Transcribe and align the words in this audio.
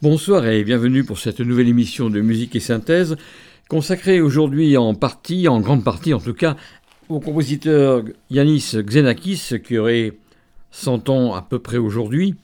Bonsoir 0.00 0.46
et 0.46 0.62
bienvenue 0.62 1.02
pour 1.02 1.18
cette 1.18 1.40
nouvelle 1.40 1.66
émission 1.66 2.08
de 2.08 2.20
musique 2.20 2.54
et 2.54 2.60
synthèse, 2.60 3.16
consacrée 3.68 4.20
aujourd'hui 4.20 4.76
en 4.76 4.94
partie, 4.94 5.48
en 5.48 5.58
grande 5.60 5.82
partie 5.82 6.14
en 6.14 6.20
tout 6.20 6.34
cas, 6.34 6.56
au 7.08 7.18
compositeur 7.18 8.04
Yanis 8.30 8.76
Xenakis, 8.76 9.54
qui 9.66 9.76
aurait 9.76 10.12
100 10.70 11.08
ans 11.08 11.34
à 11.34 11.42
peu 11.42 11.58
près 11.58 11.78
aujourd'hui. 11.78 12.36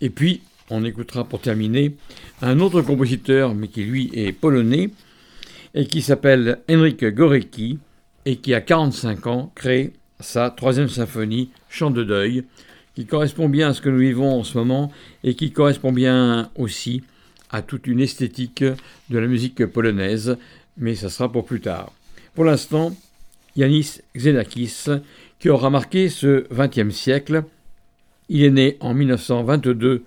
Et 0.00 0.10
puis, 0.10 0.40
on 0.70 0.84
écoutera 0.84 1.22
pour 1.22 1.40
terminer 1.40 1.94
un 2.42 2.58
autre 2.58 2.82
compositeur, 2.82 3.54
mais 3.54 3.68
qui 3.68 3.84
lui 3.84 4.10
est 4.12 4.32
polonais, 4.32 4.90
et 5.74 5.86
qui 5.86 6.02
s'appelle 6.02 6.58
Henryk 6.68 7.04
Gorecki, 7.04 7.78
et 8.24 8.38
qui 8.38 8.54
a 8.54 8.60
45 8.60 9.26
ans 9.28 9.52
crée 9.54 9.92
sa 10.18 10.50
troisième 10.50 10.88
symphonie, 10.88 11.50
Chant 11.68 11.92
de 11.92 12.02
deuil, 12.02 12.42
qui 12.98 13.06
correspond 13.06 13.48
bien 13.48 13.68
à 13.68 13.74
ce 13.74 13.80
que 13.80 13.90
nous 13.90 14.00
vivons 14.00 14.40
en 14.40 14.42
ce 14.42 14.58
moment 14.58 14.90
et 15.22 15.36
qui 15.36 15.52
correspond 15.52 15.92
bien 15.92 16.50
aussi 16.56 17.04
à 17.48 17.62
toute 17.62 17.86
une 17.86 18.00
esthétique 18.00 18.64
de 18.64 19.18
la 19.20 19.28
musique 19.28 19.64
polonaise, 19.66 20.36
mais 20.76 20.96
ça 20.96 21.08
sera 21.08 21.30
pour 21.30 21.44
plus 21.44 21.60
tard. 21.60 21.92
Pour 22.34 22.44
l'instant, 22.44 22.92
Yanis 23.54 24.00
Xenakis, 24.16 24.86
qui 25.38 25.48
aura 25.48 25.70
marqué 25.70 26.08
ce 26.08 26.44
XXe 26.52 26.92
siècle. 26.92 27.44
Il 28.28 28.42
est 28.42 28.50
né 28.50 28.76
en 28.80 28.94
1922 28.94 30.02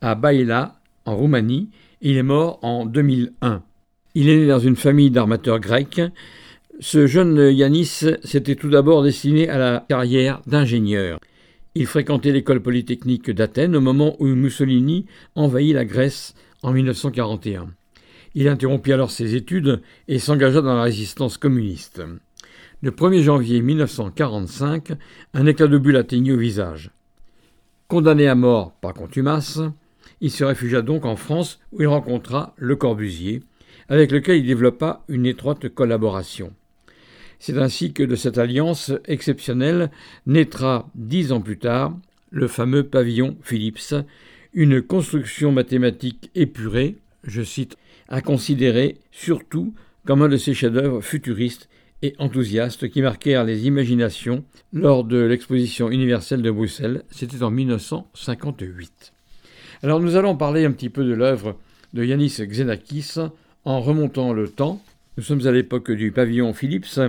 à 0.00 0.14
Baïla, 0.14 0.76
en 1.04 1.16
Roumanie, 1.16 1.68
et 2.00 2.12
il 2.12 2.16
est 2.16 2.22
mort 2.22 2.60
en 2.62 2.86
2001. 2.86 3.60
Il 4.14 4.28
est 4.28 4.36
né 4.36 4.46
dans 4.46 4.60
une 4.60 4.76
famille 4.76 5.10
d'armateurs 5.10 5.58
grecs. 5.58 6.00
Ce 6.78 7.08
jeune 7.08 7.50
Yanis 7.50 8.04
s'était 8.22 8.54
tout 8.54 8.70
d'abord 8.70 9.02
destiné 9.02 9.48
à 9.48 9.58
la 9.58 9.84
carrière 9.88 10.42
d'ingénieur. 10.46 11.18
Il 11.78 11.86
fréquentait 11.86 12.32
l'école 12.32 12.62
polytechnique 12.62 13.30
d'Athènes 13.30 13.76
au 13.76 13.82
moment 13.82 14.16
où 14.18 14.24
Mussolini 14.28 15.04
envahit 15.34 15.74
la 15.74 15.84
Grèce 15.84 16.34
en 16.62 16.72
1941. 16.72 17.68
Il 18.34 18.48
interrompit 18.48 18.94
alors 18.94 19.10
ses 19.10 19.34
études 19.34 19.82
et 20.08 20.18
s'engagea 20.18 20.62
dans 20.62 20.74
la 20.74 20.84
résistance 20.84 21.36
communiste. 21.36 22.00
Le 22.80 22.90
1er 22.92 23.20
janvier 23.20 23.60
1945, 23.60 24.92
un 25.34 25.44
éclat 25.44 25.66
de 25.66 25.76
bulle 25.76 25.96
atteignit 25.96 26.32
au 26.32 26.38
visage. 26.38 26.92
Condamné 27.88 28.26
à 28.26 28.34
mort 28.34 28.72
par 28.80 28.94
contumace, 28.94 29.60
il 30.22 30.30
se 30.30 30.44
réfugia 30.44 30.80
donc 30.80 31.04
en 31.04 31.16
France 31.16 31.60
où 31.72 31.82
il 31.82 31.88
rencontra 31.88 32.54
Le 32.56 32.76
Corbusier, 32.76 33.42
avec 33.90 34.12
lequel 34.12 34.38
il 34.38 34.46
développa 34.46 35.04
une 35.08 35.26
étroite 35.26 35.68
collaboration. 35.68 36.54
C'est 37.38 37.58
ainsi 37.58 37.92
que 37.92 38.02
de 38.02 38.16
cette 38.16 38.38
alliance 38.38 38.92
exceptionnelle 39.06 39.90
naîtra 40.26 40.88
dix 40.94 41.32
ans 41.32 41.40
plus 41.40 41.58
tard 41.58 41.96
le 42.30 42.48
fameux 42.48 42.84
pavillon 42.84 43.36
Philips, 43.42 43.94
une 44.52 44.82
construction 44.82 45.52
mathématique 45.52 46.30
épurée, 46.34 46.96
je 47.24 47.42
cite, 47.42 47.76
à 48.08 48.20
considérer 48.20 48.98
surtout 49.10 49.74
comme 50.06 50.22
un 50.22 50.28
de 50.28 50.36
ces 50.36 50.54
chefs-d'œuvre 50.54 51.00
futuristes 51.00 51.68
et 52.02 52.14
enthousiastes 52.18 52.88
qui 52.88 53.02
marquèrent 53.02 53.44
les 53.44 53.66
imaginations 53.66 54.44
lors 54.72 55.04
de 55.04 55.18
l'exposition 55.18 55.90
universelle 55.90 56.42
de 56.42 56.50
Bruxelles, 56.50 57.02
c'était 57.10 57.42
en 57.42 57.50
1958. 57.50 59.12
Alors 59.82 60.00
nous 60.00 60.16
allons 60.16 60.36
parler 60.36 60.64
un 60.64 60.72
petit 60.72 60.90
peu 60.90 61.04
de 61.04 61.14
l'œuvre 61.14 61.58
de 61.92 62.04
Yanis 62.04 62.40
Xenakis 62.40 63.14
en 63.64 63.80
remontant 63.80 64.32
le 64.32 64.48
temps. 64.48 64.82
Nous 65.16 65.22
sommes 65.22 65.46
à 65.46 65.50
l'époque 65.50 65.90
du 65.92 66.12
pavillon 66.12 66.52
Philips 66.52 67.00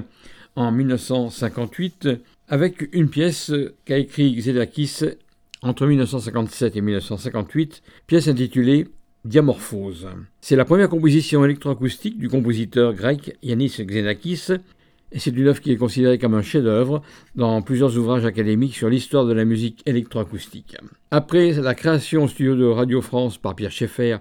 en 0.56 0.72
1958 0.72 2.07
avec 2.47 2.88
une 2.94 3.09
pièce 3.09 3.51
qu'a 3.84 3.97
écrit 3.97 4.34
Xenakis 4.34 5.01
entre 5.62 5.85
1957 5.85 6.78
et 6.78 6.81
1958, 6.81 7.84
pièce 8.07 8.29
intitulée 8.29 8.88
Diamorphose. 9.25 10.07
C'est 10.40 10.56
la 10.56 10.63
première 10.63 10.88
composition 10.88 11.44
électroacoustique 11.44 12.18
du 12.18 12.29
compositeur 12.29 12.94
grec 12.94 13.38
Yanis 13.44 13.75
Xenakis 13.81 14.53
et 15.12 15.19
c'est 15.19 15.31
une 15.31 15.47
œuvre 15.50 15.59
qui 15.59 15.74
est 15.74 15.78
considérée 15.78 16.18
comme 16.18 16.34
un 16.34 16.41
chef-d'œuvre 16.41 17.01
dans 17.35 17.62
plusieurs 17.62 17.97
ouvrages 17.97 18.25
académiques 18.25 18.75
sur 18.75 18.89
l'histoire 18.89 19.25
de 19.25 19.34
la 19.34 19.44
musique 19.44 19.84
électroacoustique. 19.85 20.78
Après 21.12 21.51
la 21.51 21.75
création 21.75 22.24
au 22.24 22.28
studio 22.29 22.56
de 22.56 22.68
Radio 22.68 23.01
France 23.01 23.38
par 23.38 23.53
Pierre 23.53 23.72
Schaeffer 23.72 24.19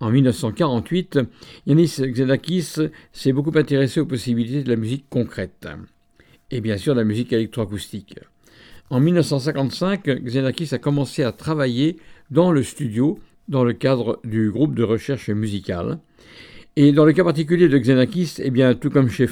en 0.00 0.10
1948, 0.10 1.20
Yanis 1.66 2.00
Xenakis 2.00 2.76
s'est 3.12 3.32
beaucoup 3.32 3.56
intéressé 3.56 4.00
aux 4.00 4.06
possibilités 4.06 4.62
de 4.62 4.70
la 4.70 4.76
musique 4.76 5.06
concrète 5.08 5.66
et 6.50 6.60
bien 6.60 6.76
sûr 6.76 6.94
de 6.94 7.00
la 7.00 7.04
musique 7.04 7.32
électroacoustique. 7.32 8.18
En 8.90 9.00
1955, 9.00 10.04
Xenakis 10.24 10.74
a 10.74 10.78
commencé 10.78 11.22
à 11.22 11.32
travailler 11.32 11.96
dans 12.30 12.52
le 12.52 12.62
studio 12.62 13.18
dans 13.48 13.64
le 13.64 13.72
cadre 13.72 14.20
du 14.24 14.50
groupe 14.50 14.74
de 14.74 14.82
recherche 14.82 15.30
musicale. 15.30 15.98
Et 16.76 16.92
dans 16.92 17.04
le 17.04 17.12
cas 17.12 17.22
particulier 17.22 17.68
de 17.68 17.78
Xenakis, 17.78 18.34
eh 18.38 18.74
tout 18.74 18.90
comme 18.90 19.08
chez 19.08 19.28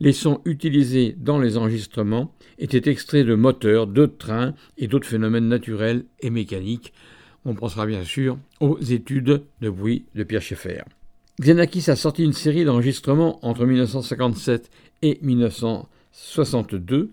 les 0.00 0.12
sons 0.12 0.40
utilisés 0.44 1.14
dans 1.16 1.38
les 1.38 1.56
enregistrements 1.56 2.32
étaient 2.58 2.90
extraits 2.90 3.26
de 3.26 3.34
moteurs, 3.34 3.86
de 3.86 4.06
trains 4.06 4.54
et 4.76 4.88
d'autres 4.88 5.06
phénomènes 5.06 5.48
naturels 5.48 6.04
et 6.20 6.30
mécaniques. 6.30 6.92
On 7.44 7.54
pensera 7.54 7.86
bien 7.86 8.04
sûr 8.04 8.38
aux 8.60 8.78
études 8.78 9.42
de 9.60 9.70
bruit 9.70 10.04
de 10.14 10.22
Pierre 10.24 10.42
Schaeffer. 10.42 10.82
Xenakis 11.40 11.90
a 11.90 11.96
sorti 11.96 12.24
une 12.24 12.32
série 12.32 12.64
d'enregistrements 12.64 13.44
entre 13.44 13.66
1957 13.66 14.70
et 15.02 15.18
1962, 15.20 17.10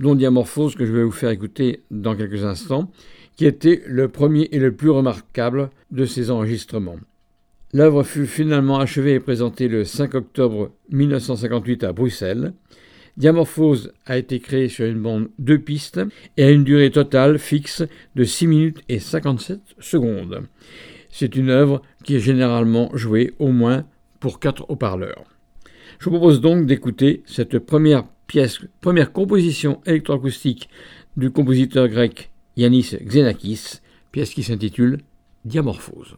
dont 0.00 0.14
Diamorphose 0.14 0.74
que 0.74 0.86
je 0.86 0.92
vais 0.92 1.02
vous 1.02 1.10
faire 1.10 1.30
écouter 1.30 1.82
dans 1.90 2.16
quelques 2.16 2.44
instants, 2.44 2.90
qui 3.36 3.46
était 3.46 3.82
le 3.86 4.08
premier 4.08 4.48
et 4.52 4.58
le 4.58 4.72
plus 4.72 4.90
remarquable 4.90 5.70
de 5.90 6.06
ces 6.06 6.30
enregistrements. 6.30 6.98
L'œuvre 7.72 8.04
fut 8.04 8.26
finalement 8.26 8.78
achevée 8.78 9.14
et 9.14 9.20
présentée 9.20 9.66
le 9.66 9.84
5 9.84 10.14
octobre 10.14 10.70
1958 10.90 11.82
à 11.82 11.92
Bruxelles. 11.92 12.52
Diamorphose 13.16 13.92
a 14.06 14.18
été 14.18 14.40
créée 14.40 14.68
sur 14.68 14.86
une 14.86 15.00
bande 15.00 15.28
deux 15.38 15.58
pistes 15.58 16.00
et 16.36 16.44
a 16.44 16.50
une 16.50 16.64
durée 16.64 16.90
totale 16.90 17.38
fixe 17.38 17.84
de 18.16 18.24
6 18.24 18.46
minutes 18.48 18.82
et 18.88 18.98
57 18.98 19.60
secondes. 19.78 20.42
C'est 21.10 21.36
une 21.36 21.50
œuvre 21.50 21.82
qui 22.02 22.16
est 22.16 22.20
généralement 22.20 22.90
jouée 22.96 23.32
au 23.38 23.52
moins 23.52 23.84
pour 24.18 24.40
quatre 24.40 24.66
haut-parleurs. 24.68 25.24
Je 26.00 26.06
vous 26.06 26.16
propose 26.16 26.40
donc 26.40 26.66
d'écouter 26.66 27.22
cette 27.24 27.60
première 27.60 28.04
pièce, 28.26 28.58
première 28.80 29.12
composition 29.12 29.80
électroacoustique 29.86 30.68
du 31.16 31.30
compositeur 31.30 31.86
grec 31.86 32.30
Yanis 32.56 32.96
Xenakis, 33.00 33.80
pièce 34.10 34.34
qui 34.34 34.42
s'intitule 34.42 34.98
Diamorphose. 35.44 36.16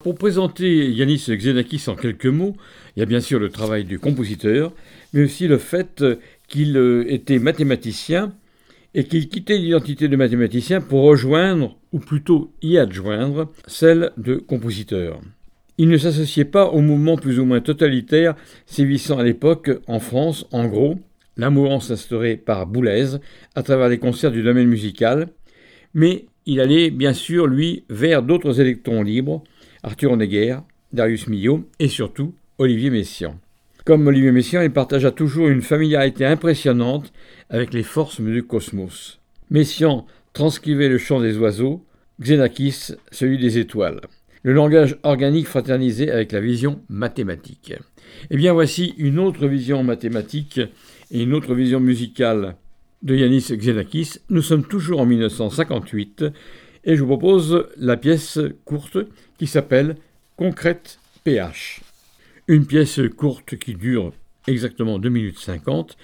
Pour 0.00 0.14
présenter 0.14 0.92
Yanis 0.92 1.24
Xenakis 1.28 1.82
en 1.88 1.96
quelques 1.96 2.26
mots, 2.26 2.54
il 2.94 3.00
y 3.00 3.02
a 3.02 3.06
bien 3.06 3.18
sûr 3.18 3.40
le 3.40 3.48
travail 3.48 3.84
du 3.84 3.98
compositeur, 3.98 4.72
mais 5.12 5.24
aussi 5.24 5.48
le 5.48 5.58
fait 5.58 6.04
qu'il 6.46 6.76
euh, 6.76 7.04
était 7.12 7.40
mathématicien 7.40 8.32
et 8.94 9.02
qu'il 9.02 9.28
quittait 9.28 9.58
l'identité 9.58 10.06
de 10.06 10.14
mathématicien 10.14 10.80
pour 10.80 11.02
rejoindre, 11.02 11.76
ou 11.90 11.98
plutôt 11.98 12.52
y 12.62 12.78
adjoindre, 12.78 13.50
celle 13.66 14.12
de 14.16 14.36
compositeur. 14.36 15.20
Il 15.78 15.88
ne 15.88 15.98
s'associait 15.98 16.44
pas 16.44 16.66
au 16.66 16.80
mouvement 16.80 17.16
plus 17.16 17.40
ou 17.40 17.44
moins 17.44 17.60
totalitaire 17.60 18.36
sévissant 18.66 19.18
à 19.18 19.24
l'époque 19.24 19.72
en 19.88 19.98
France, 19.98 20.46
en 20.52 20.68
gros, 20.68 21.00
la 21.36 21.50
mouvance 21.50 21.90
instaurée 21.90 22.36
par 22.36 22.68
Boulez 22.68 23.16
à 23.56 23.64
travers 23.64 23.88
les 23.88 23.98
concerts 23.98 24.30
du 24.30 24.44
domaine 24.44 24.68
musical, 24.68 25.26
mais 25.92 26.26
il 26.46 26.60
allait 26.60 26.90
bien 26.90 27.14
sûr, 27.14 27.48
lui, 27.48 27.84
vers 27.90 28.22
d'autres 28.22 28.60
électrons 28.60 29.02
libres, 29.02 29.42
Arthur 29.82 30.12
Honegger, 30.12 30.58
Darius 30.92 31.28
Milhaud 31.28 31.68
et 31.78 31.88
surtout 31.88 32.34
Olivier 32.58 32.90
Messiaen. 32.90 33.38
Comme 33.84 34.06
Olivier 34.06 34.32
Messiaen, 34.32 34.62
il 34.62 34.70
partagea 34.70 35.10
toujours 35.10 35.48
une 35.48 35.62
familiarité 35.62 36.26
impressionnante 36.26 37.12
avec 37.48 37.72
les 37.72 37.82
forces 37.82 38.20
du 38.20 38.42
cosmos. 38.42 39.18
Messiaen 39.50 40.04
transcrivait 40.32 40.88
le 40.88 40.98
chant 40.98 41.20
des 41.20 41.38
oiseaux, 41.38 41.84
Xenakis 42.20 42.92
celui 43.10 43.38
des 43.38 43.58
étoiles. 43.58 44.00
Le 44.42 44.52
langage 44.52 44.96
organique 45.02 45.46
fraternisé 45.46 46.10
avec 46.10 46.32
la 46.32 46.40
vision 46.40 46.80
mathématique. 46.88 47.74
Eh 48.30 48.36
bien 48.36 48.52
voici 48.52 48.94
une 48.98 49.18
autre 49.18 49.46
vision 49.46 49.82
mathématique 49.82 50.60
et 51.10 51.22
une 51.22 51.34
autre 51.34 51.54
vision 51.54 51.80
musicale 51.80 52.56
de 53.02 53.14
Yanis 53.14 53.52
Xenakis. 53.52 54.18
Nous 54.30 54.42
sommes 54.42 54.64
toujours 54.64 55.00
en 55.00 55.06
1958 55.06 56.24
et 56.84 56.96
je 56.96 57.02
vous 57.02 57.08
propose 57.08 57.68
la 57.76 57.96
pièce 57.96 58.38
courte 58.64 58.98
qui 59.38 59.46
s'appelle 59.46 59.96
Concrète 60.36 60.98
PH. 61.24 61.80
Une 62.48 62.66
pièce 62.66 63.00
courte 63.16 63.56
qui 63.56 63.74
dure 63.74 64.12
exactement 64.46 64.98
2 64.98 65.08
minutes 65.08 65.38
50. 65.38 65.96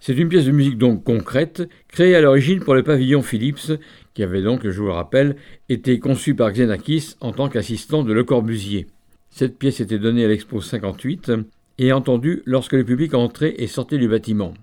C'est 0.00 0.16
une 0.16 0.28
pièce 0.28 0.46
de 0.46 0.52
musique 0.52 0.78
donc 0.78 1.04
concrète, 1.04 1.68
créée 1.88 2.14
à 2.14 2.20
l'origine 2.20 2.60
pour 2.60 2.74
le 2.74 2.82
pavillon 2.82 3.22
Philips, 3.22 3.72
qui 4.14 4.22
avait 4.22 4.42
donc, 4.42 4.68
je 4.68 4.80
vous 4.80 4.86
le 4.86 4.92
rappelle, 4.92 5.36
été 5.68 5.98
conçu 5.98 6.34
par 6.34 6.52
Xenakis 6.52 7.16
en 7.20 7.32
tant 7.32 7.48
qu'assistant 7.48 8.02
de 8.02 8.12
Le 8.12 8.24
Corbusier. 8.24 8.86
Cette 9.30 9.58
pièce 9.58 9.80
était 9.80 9.98
donnée 9.98 10.24
à 10.24 10.28
l'Expo 10.28 10.60
58 10.60 11.32
et 11.78 11.92
entendue 11.92 12.42
lorsque 12.46 12.72
le 12.72 12.84
public 12.84 13.14
entrait 13.14 13.54
et 13.58 13.66
sortait 13.66 13.98
du 13.98 14.08
bâtiment. 14.08 14.54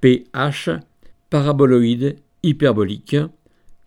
PH, 0.00 0.70
paraboloïde, 1.30 2.16
hyperbolique, 2.42 3.16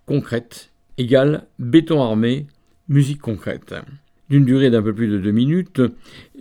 concrète, 0.06 0.72
égale 0.98 1.48
béton 1.60 2.02
armé, 2.02 2.46
musique 2.90 3.22
concrète 3.22 3.74
d'une 4.30 4.46
durée 4.46 4.70
d'un 4.70 4.82
peu 4.82 4.94
plus 4.94 5.08
de 5.08 5.18
deux 5.18 5.32
minutes, 5.32 5.82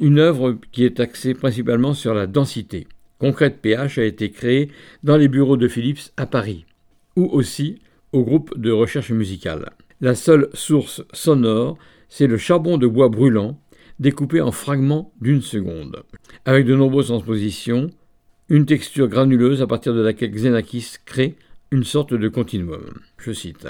une 0.00 0.18
œuvre 0.18 0.58
qui 0.72 0.84
est 0.84 1.00
axée 1.00 1.34
principalement 1.34 1.94
sur 1.94 2.14
la 2.14 2.26
densité. 2.26 2.86
Concrète 3.18 3.60
PH 3.62 3.98
a 3.98 4.04
été 4.04 4.30
créée 4.30 4.70
dans 5.02 5.16
les 5.16 5.28
bureaux 5.28 5.56
de 5.56 5.68
Philips 5.68 6.12
à 6.16 6.26
Paris, 6.26 6.66
ou 7.16 7.26
aussi 7.26 7.80
au 8.12 8.24
groupe 8.24 8.58
de 8.58 8.70
recherche 8.70 9.10
musicale. 9.10 9.70
La 10.00 10.14
seule 10.14 10.48
source 10.52 11.02
sonore, 11.12 11.78
c'est 12.08 12.26
le 12.26 12.36
charbon 12.36 12.76
de 12.76 12.86
bois 12.86 13.08
brûlant, 13.08 13.58
découpé 13.98 14.40
en 14.40 14.52
fragments 14.52 15.12
d'une 15.20 15.40
seconde, 15.40 16.02
avec 16.44 16.66
de 16.66 16.74
nombreuses 16.74 17.06
transpositions, 17.06 17.90
une 18.48 18.66
texture 18.66 19.08
granuleuse 19.08 19.62
à 19.62 19.66
partir 19.66 19.94
de 19.94 20.02
laquelle 20.02 20.30
Xenakis 20.30 20.96
crée 21.04 21.36
une 21.70 21.84
sorte 21.84 22.14
de 22.14 22.28
continuum. 22.28 23.00
Je 23.18 23.32
cite. 23.32 23.66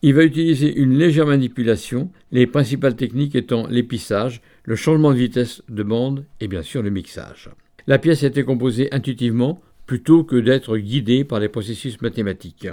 Il 0.00 0.14
va 0.14 0.22
utiliser 0.22 0.72
une 0.76 0.96
légère 0.96 1.26
manipulation, 1.26 2.12
les 2.30 2.46
principales 2.46 2.94
techniques 2.94 3.34
étant 3.34 3.66
l'épissage, 3.66 4.42
le 4.62 4.76
changement 4.76 5.12
de 5.12 5.18
vitesse 5.18 5.60
de 5.68 5.82
bande 5.82 6.24
et 6.38 6.46
bien 6.46 6.62
sûr 6.62 6.82
le 6.82 6.90
mixage. 6.90 7.50
La 7.88 7.98
pièce 7.98 8.22
a 8.22 8.28
été 8.28 8.44
composée 8.44 8.88
intuitivement 8.94 9.60
plutôt 9.86 10.22
que 10.22 10.36
d'être 10.36 10.76
guidée 10.76 11.24
par 11.24 11.40
les 11.40 11.48
processus 11.48 12.00
mathématiques, 12.00 12.68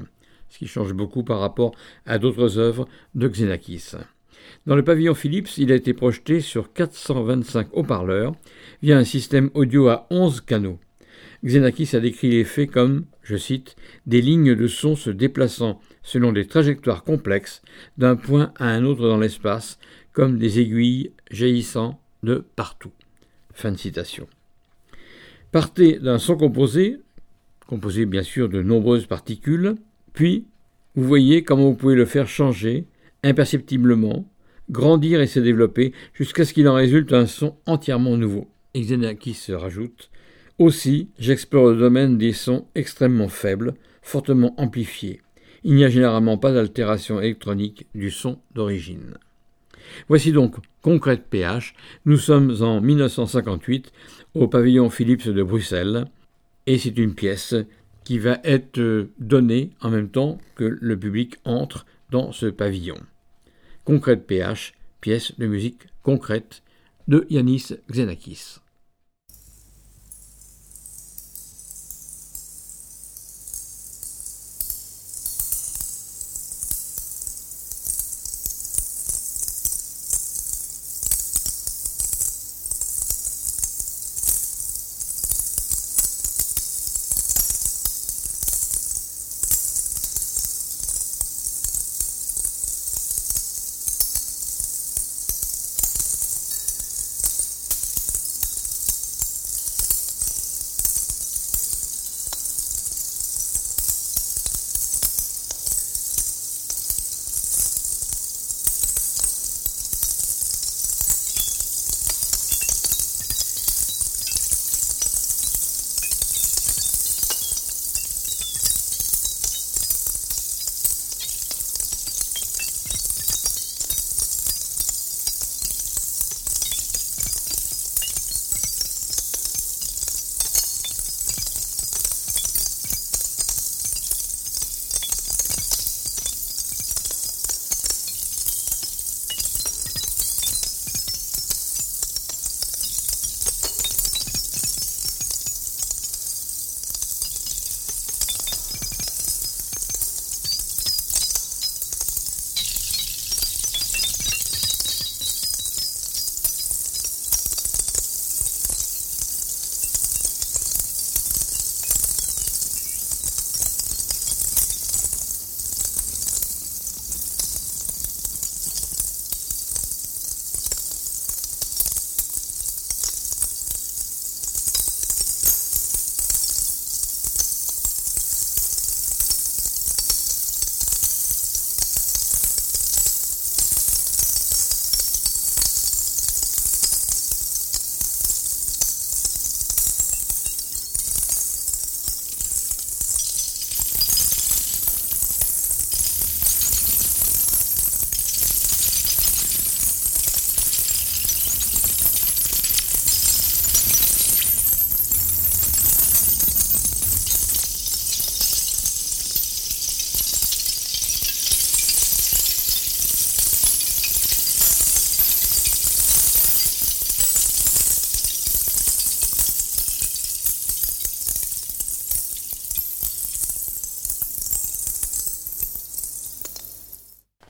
ce 0.49 0.59
qui 0.59 0.67
change 0.67 0.93
beaucoup 0.93 1.23
par 1.23 1.39
rapport 1.39 1.73
à 2.05 2.19
d'autres 2.19 2.59
œuvres 2.59 2.87
de 3.15 3.27
Xenakis. 3.27 3.93
Dans 4.67 4.75
le 4.75 4.83
pavillon 4.83 5.15
Philips, 5.15 5.57
il 5.57 5.71
a 5.71 5.75
été 5.75 5.95
projeté 5.95 6.41
sur 6.41 6.73
425 6.73 7.69
haut-parleurs 7.71 8.35
via 8.83 8.99
un 8.99 9.03
système 9.03 9.49
audio 9.55 9.87
à 9.87 10.05
11 10.11 10.41
canaux. 10.41 10.79
Xenakis 11.43 11.95
a 11.95 11.99
décrit 11.99 12.29
l'effet 12.29 12.67
comme, 12.67 13.05
je 13.23 13.35
cite, 13.35 13.75
des 14.05 14.21
lignes 14.21 14.53
de 14.53 14.67
son 14.67 14.95
se 14.95 15.09
déplaçant 15.09 15.79
selon 16.05 16.31
des 16.31 16.47
trajectoires 16.47 17.03
complexes 17.03 17.61
d'un 17.97 18.15
point 18.15 18.53
à 18.57 18.69
un 18.69 18.85
autre 18.85 19.01
dans 19.01 19.17
l'espace, 19.17 19.77
comme 20.13 20.37
des 20.37 20.59
aiguilles 20.59 21.11
jaillissant 21.29 21.99
de 22.23 22.45
partout. 22.55 22.91
Fin 23.53 23.73
de 23.73 23.77
citation. 23.77 24.27
Partez 25.51 25.99
d'un 25.99 26.19
son 26.19 26.37
composé, 26.37 26.97
composé 27.67 28.05
bien 28.05 28.23
sûr 28.23 28.47
de 28.47 28.61
nombreuses 28.61 29.07
particules, 29.07 29.75
puis 30.13 30.45
vous 30.95 31.03
voyez 31.03 31.43
comment 31.43 31.69
vous 31.69 31.75
pouvez 31.75 31.95
le 31.95 32.05
faire 32.05 32.27
changer 32.27 32.85
imperceptiblement, 33.23 34.29
grandir 34.69 35.19
et 35.19 35.27
se 35.27 35.39
développer 35.39 35.93
jusqu'à 36.13 36.45
ce 36.45 36.53
qu'il 36.53 36.67
en 36.67 36.75
résulte 36.75 37.11
un 37.13 37.25
son 37.25 37.57
entièrement 37.65 38.17
nouveau. 38.17 38.47
Xenakis 38.75 39.33
se 39.33 39.51
rajoute 39.51 40.09
Aussi, 40.59 41.09
j'explore 41.17 41.71
le 41.71 41.77
domaine 41.77 42.17
des 42.17 42.33
sons 42.33 42.67
extrêmement 42.75 43.29
faibles, 43.29 43.73
fortement 44.01 44.53
amplifiés, 44.59 45.21
il 45.65 45.73
n'y 45.75 45.83
a 45.83 45.89
généralement 45.89 46.37
pas 46.37 46.53
d'altération 46.53 47.19
électronique 47.19 47.87
du 47.95 48.11
son 48.11 48.37
d'origine. 48.53 49.17
Voici 50.07 50.31
donc 50.31 50.55
Concrète 50.83 51.25
PH. 51.27 51.73
Nous 52.05 52.17
sommes 52.17 52.55
en 52.61 52.79
1958 52.81 53.91
au 54.35 54.47
pavillon 54.47 54.91
Philips 54.91 55.27
de 55.27 55.41
Bruxelles 55.41 56.05
et 56.67 56.77
c'est 56.77 56.95
une 56.99 57.15
pièce 57.15 57.55
qui 58.03 58.19
va 58.19 58.39
être 58.43 59.07
donnée 59.17 59.71
en 59.81 59.89
même 59.89 60.09
temps 60.09 60.37
que 60.53 60.77
le 60.79 60.99
public 60.99 61.37
entre 61.45 61.87
dans 62.11 62.31
ce 62.31 62.45
pavillon. 62.45 62.99
Concrète 63.85 64.27
PH, 64.27 64.73
pièce 65.01 65.33
de 65.39 65.47
musique 65.47 65.87
concrète 66.03 66.61
de 67.07 67.25
Yanis 67.31 67.69
Xenakis. 67.91 68.59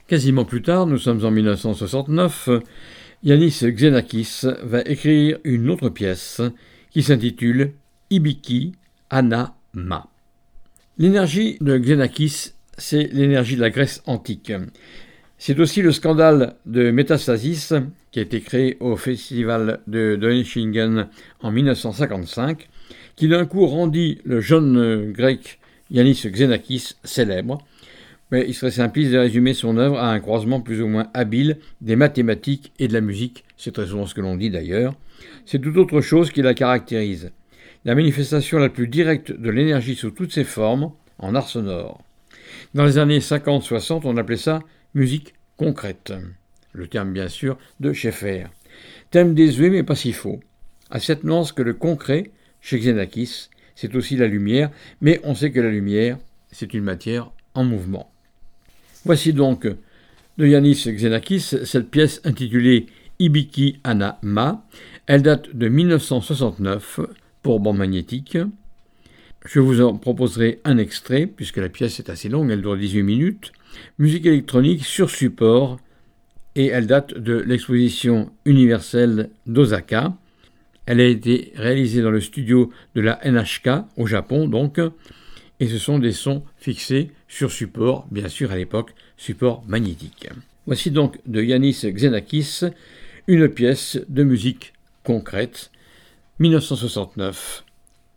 Quasiment 0.06 0.44
plus 0.44 0.62
tard, 0.62 0.86
nous 0.86 0.98
sommes 0.98 1.24
en 1.24 1.32
1969, 1.32 2.48
Yanis 3.24 3.64
Xenakis 3.64 4.42
va 4.62 4.82
écrire 4.82 5.38
une 5.42 5.68
autre 5.68 5.88
pièce 5.88 6.40
qui 6.92 7.02
s'intitule 7.02 7.72
Ibiki 8.10 8.76
Anna 9.10 9.56
Ma. 9.72 10.06
L'énergie 10.96 11.58
de 11.60 11.76
Xenakis, 11.76 12.52
c'est 12.78 13.12
l'énergie 13.12 13.56
de 13.56 13.60
la 13.62 13.70
Grèce 13.70 14.00
antique. 14.06 14.52
C'est 15.38 15.58
aussi 15.58 15.82
le 15.82 15.90
scandale 15.90 16.54
de 16.66 16.92
Métastasis 16.92 17.74
qui 18.12 18.20
a 18.20 18.22
été 18.22 18.40
créé 18.42 18.76
au 18.78 18.94
festival 18.94 19.80
de 19.88 20.14
Donaueschingen 20.14 21.08
en 21.40 21.50
1955, 21.50 22.68
qui 23.16 23.26
d'un 23.26 23.44
coup 23.44 23.66
rendit 23.66 24.20
le 24.24 24.40
jeune 24.40 25.10
grec 25.10 25.58
Yanis 25.90 26.22
Xenakis 26.30 26.94
célèbre 27.02 27.58
mais 28.30 28.44
il 28.48 28.54
serait 28.54 28.70
simpliste 28.70 29.12
de 29.12 29.18
résumer 29.18 29.54
son 29.54 29.76
œuvre 29.78 29.98
à 29.98 30.10
un 30.10 30.20
croisement 30.20 30.60
plus 30.60 30.82
ou 30.82 30.88
moins 30.88 31.08
habile 31.14 31.58
des 31.80 31.96
mathématiques 31.96 32.72
et 32.78 32.88
de 32.88 32.92
la 32.92 33.00
musique, 33.00 33.44
c'est 33.56 33.72
très 33.72 33.86
souvent 33.86 34.06
ce 34.06 34.14
que 34.14 34.20
l'on 34.20 34.36
dit 34.36 34.50
d'ailleurs. 34.50 34.94
C'est 35.44 35.60
tout 35.60 35.76
autre 35.78 36.00
chose 36.00 36.30
qui 36.30 36.42
la 36.42 36.54
caractérise. 36.54 37.30
La 37.84 37.94
manifestation 37.94 38.58
la 38.58 38.68
plus 38.68 38.88
directe 38.88 39.32
de 39.32 39.50
l'énergie 39.50 39.94
sous 39.94 40.10
toutes 40.10 40.32
ses 40.32 40.44
formes, 40.44 40.92
en 41.18 41.34
art 41.34 41.48
sonore. 41.48 42.02
Dans 42.74 42.84
les 42.84 42.98
années 42.98 43.20
50-60, 43.20 44.02
on 44.04 44.16
appelait 44.16 44.36
ça 44.36 44.60
musique 44.94 45.34
concrète. 45.56 46.12
Le 46.72 46.88
terme, 46.88 47.12
bien 47.12 47.28
sûr, 47.28 47.56
de 47.80 47.92
Schaeffer. 47.92 48.46
Thème 49.10 49.34
désuet, 49.34 49.70
mais 49.70 49.82
pas 49.82 49.94
si 49.94 50.12
faux. 50.12 50.40
À 50.90 51.00
cette 51.00 51.24
nuance 51.24 51.52
que 51.52 51.62
le 51.62 51.74
concret, 51.74 52.30
chez 52.60 52.78
Xenakis, 52.78 53.48
c'est 53.74 53.94
aussi 53.94 54.16
la 54.16 54.26
lumière, 54.26 54.70
mais 55.00 55.20
on 55.24 55.34
sait 55.34 55.50
que 55.50 55.60
la 55.60 55.70
lumière, 55.70 56.18
c'est 56.50 56.74
une 56.74 56.84
matière 56.84 57.30
en 57.54 57.64
mouvement. 57.64 58.10
Voici 59.06 59.32
donc 59.32 59.68
de 60.36 60.46
Yanis 60.48 60.82
Xenakis 60.84 61.54
cette 61.62 61.92
pièce 61.92 62.20
intitulée 62.24 62.86
Ibiki 63.20 63.78
Anna 63.84 64.18
Ma. 64.20 64.66
Elle 65.06 65.22
date 65.22 65.54
de 65.54 65.68
1969 65.68 66.98
pour 67.40 67.60
bande 67.60 67.76
magnétique. 67.76 68.36
Je 69.44 69.60
vous 69.60 69.80
en 69.80 69.94
proposerai 69.96 70.60
un 70.64 70.76
extrait, 70.76 71.28
puisque 71.28 71.58
la 71.58 71.68
pièce 71.68 72.00
est 72.00 72.10
assez 72.10 72.28
longue, 72.28 72.50
elle 72.50 72.62
dure 72.62 72.76
18 72.76 73.04
minutes. 73.04 73.52
Musique 74.00 74.26
électronique 74.26 74.84
sur 74.84 75.08
support, 75.08 75.78
et 76.56 76.66
elle 76.66 76.88
date 76.88 77.16
de 77.16 77.36
l'exposition 77.36 78.32
universelle 78.44 79.30
d'Osaka. 79.46 80.14
Elle 80.86 81.00
a 81.00 81.06
été 81.06 81.52
réalisée 81.54 82.02
dans 82.02 82.10
le 82.10 82.20
studio 82.20 82.72
de 82.96 83.02
la 83.02 83.20
NHK 83.24 83.84
au 83.98 84.08
Japon, 84.08 84.48
donc, 84.48 84.80
et 85.60 85.68
ce 85.68 85.78
sont 85.78 85.98
des 85.98 86.12
sons 86.12 86.42
fixés 86.56 87.12
sur 87.28 87.50
support, 87.50 88.06
bien 88.10 88.28
sûr 88.28 88.52
à 88.52 88.56
l'époque, 88.56 88.94
support 89.16 89.64
magnétique. 89.66 90.28
Voici 90.66 90.90
donc 90.90 91.18
de 91.26 91.42
Yanis 91.42 91.84
Xenakis 91.84 92.62
une 93.28 93.48
pièce 93.48 93.98
de 94.08 94.22
musique 94.22 94.72
concrète, 95.02 95.70
1969, 96.38 97.64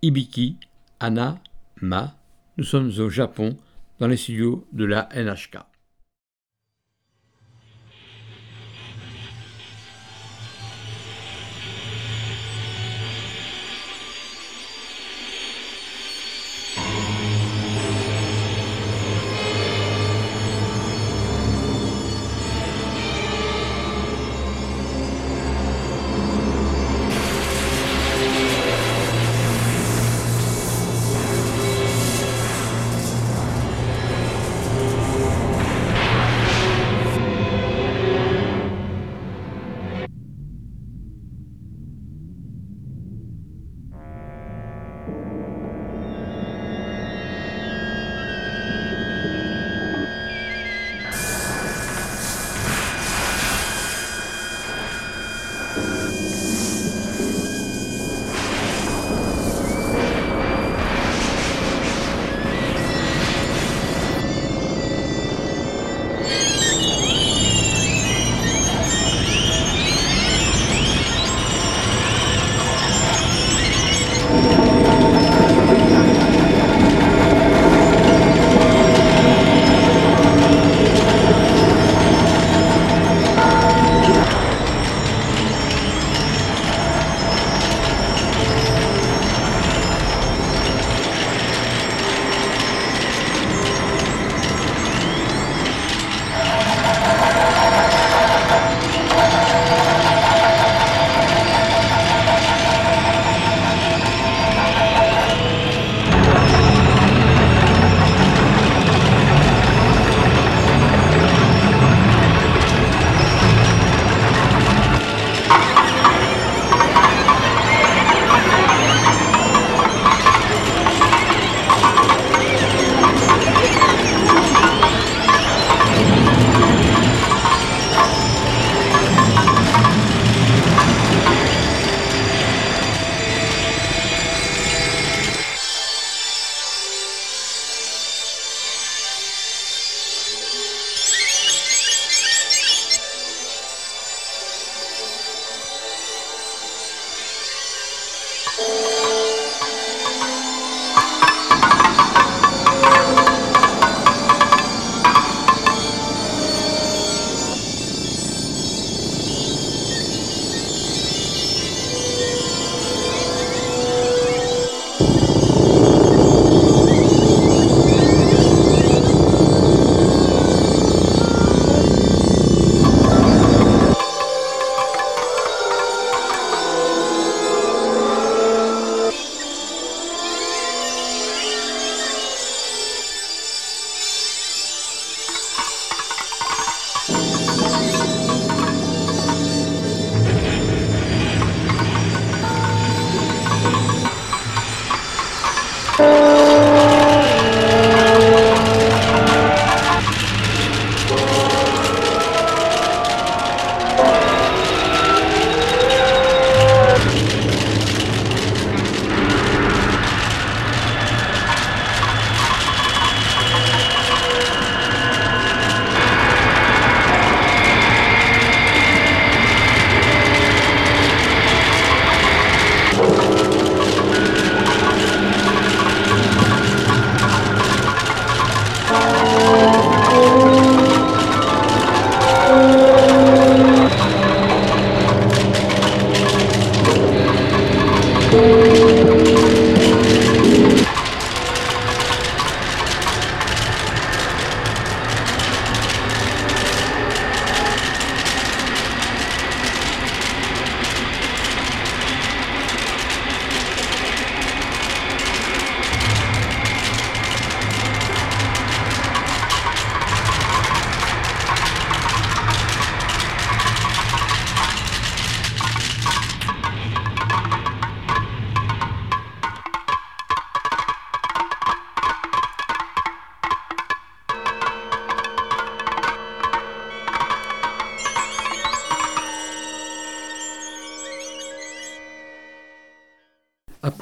Ibiki, 0.01 0.57
Anna, 0.99 1.39
Ma. 1.81 2.15
Nous 2.57 2.63
sommes 2.63 2.91
au 2.99 3.09
Japon, 3.09 3.57
dans 3.99 4.07
les 4.07 4.17
studios 4.17 4.67
de 4.73 4.85
la 4.85 5.09
NHK. 5.15 5.57